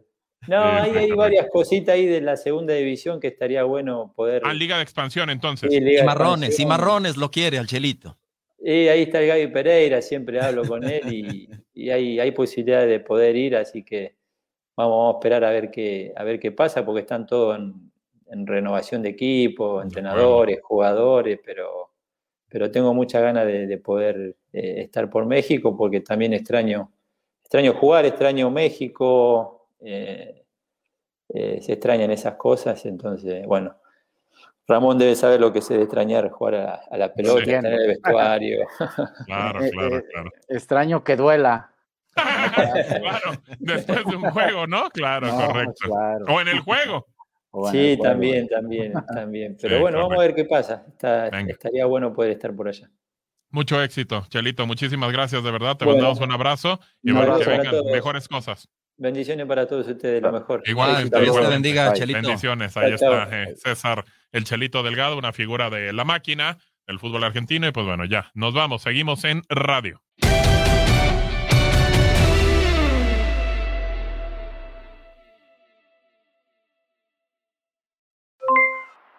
No, 0.48 0.62
ahí 0.62 0.90
hay 0.96 1.10
varias 1.10 1.48
cositas 1.50 1.94
ahí 1.94 2.06
de 2.06 2.22
la 2.22 2.36
segunda 2.36 2.72
división 2.72 3.20
que 3.20 3.28
estaría 3.28 3.64
bueno 3.64 4.14
poder. 4.16 4.42
Ah, 4.44 4.54
Liga 4.54 4.76
de 4.76 4.82
Expansión, 4.82 5.28
entonces. 5.28 5.70
Sí, 5.70 5.78
y 5.78 6.02
Marrones, 6.02 6.58
y 6.58 6.64
Marrones 6.64 7.16
lo 7.16 7.30
quiere 7.30 7.58
al 7.58 7.66
Chelito. 7.66 8.16
Y 8.58 8.88
ahí 8.88 9.02
está 9.02 9.20
el 9.20 9.28
Gaby 9.28 9.48
Pereira, 9.48 10.00
siempre 10.00 10.40
hablo 10.40 10.64
con 10.64 10.82
él 10.88 11.12
y, 11.12 11.48
y 11.74 11.90
hay, 11.90 12.18
hay 12.18 12.30
posibilidades 12.30 12.88
de 12.88 13.00
poder 13.00 13.36
ir, 13.36 13.54
así 13.54 13.84
que 13.84 14.16
vamos, 14.74 14.92
vamos, 14.92 15.14
a 15.14 15.18
esperar 15.18 15.44
a 15.44 15.50
ver 15.50 15.70
qué, 15.70 16.12
a 16.16 16.24
ver 16.24 16.40
qué 16.40 16.52
pasa, 16.52 16.84
porque 16.84 17.02
están 17.02 17.26
todos 17.26 17.58
en, 17.58 17.85
en 18.28 18.46
renovación 18.46 19.02
de 19.02 19.10
equipo, 19.10 19.82
entrenadores, 19.82 20.60
jugadores, 20.62 21.38
pero, 21.44 21.90
pero 22.48 22.70
tengo 22.70 22.92
muchas 22.94 23.22
ganas 23.22 23.46
de, 23.46 23.66
de 23.66 23.78
poder 23.78 24.36
eh, 24.52 24.82
estar 24.82 25.08
por 25.10 25.26
México, 25.26 25.76
porque 25.76 26.00
también 26.00 26.32
extraño, 26.32 26.90
extraño 27.42 27.74
jugar, 27.74 28.06
extraño 28.06 28.50
México 28.50 29.68
eh, 29.80 30.44
eh, 31.28 31.60
se 31.60 31.72
extrañan 31.72 32.10
esas 32.10 32.36
cosas, 32.36 32.84
entonces, 32.86 33.46
bueno, 33.46 33.76
Ramón 34.68 34.98
debe 34.98 35.14
saber 35.14 35.40
lo 35.40 35.52
que 35.52 35.62
se 35.62 35.74
debe 35.74 35.84
extrañar, 35.84 36.28
jugar 36.30 36.54
a, 36.56 36.74
a 36.90 36.96
la 36.96 37.12
pelota, 37.12 37.44
sí. 37.44 37.50
estar 37.50 37.72
en 37.72 37.80
el 37.80 37.86
vestuario. 37.88 38.66
Claro, 39.26 39.58
claro, 39.70 40.02
claro. 40.10 40.30
Extraño 40.48 41.04
que 41.04 41.16
duela. 41.16 41.70
claro, 42.14 43.32
después 43.58 44.04
de 44.06 44.16
un 44.16 44.30
juego, 44.30 44.66
¿no? 44.66 44.88
Claro, 44.90 45.26
no, 45.26 45.46
correcto. 45.46 45.74
Claro. 45.84 46.24
O 46.28 46.40
en 46.40 46.48
el 46.48 46.60
juego. 46.60 47.06
Sí, 47.70 47.98
también, 48.02 48.48
también, 48.48 48.92
también. 49.14 49.56
Pero 49.60 49.80
bueno, 49.80 49.98
vamos 49.98 50.18
a 50.18 50.20
ver 50.20 50.34
qué 50.34 50.44
pasa. 50.44 50.84
estaría 51.48 51.86
bueno 51.86 52.12
poder 52.12 52.32
estar 52.32 52.54
por 52.54 52.68
allá. 52.68 52.90
Mucho 53.50 53.82
éxito, 53.82 54.26
Chelito. 54.28 54.66
Muchísimas 54.66 55.12
gracias, 55.12 55.42
de 55.42 55.50
verdad. 55.50 55.76
Te 55.76 55.86
mandamos 55.86 56.20
un 56.20 56.32
abrazo 56.32 56.80
y 57.02 57.12
bueno, 57.12 57.38
que 57.38 57.44
vengan 57.48 57.74
mejores 57.92 58.28
cosas. 58.28 58.68
Bendiciones 58.98 59.46
para 59.46 59.66
todos 59.66 59.86
ustedes, 59.86 60.22
lo 60.22 60.32
mejor. 60.32 60.62
Igual, 60.64 61.10
Dios 61.10 61.40
te 61.40 61.46
bendiga, 61.48 61.92
Chelito. 61.92 62.20
Bendiciones. 62.20 62.76
Ahí 62.76 62.92
está 62.92 63.28
eh, 63.30 63.54
César, 63.56 64.04
el 64.32 64.44
Chelito 64.44 64.82
Delgado, 64.82 65.18
una 65.18 65.32
figura 65.32 65.68
de 65.70 65.92
la 65.92 66.04
máquina 66.04 66.58
del 66.86 66.98
fútbol 66.98 67.24
argentino. 67.24 67.68
Y 67.68 67.72
pues 67.72 67.86
bueno, 67.86 68.04
ya, 68.06 68.30
nos 68.34 68.54
vamos. 68.54 68.82
Seguimos 68.82 69.24
en 69.24 69.42
radio. 69.48 70.02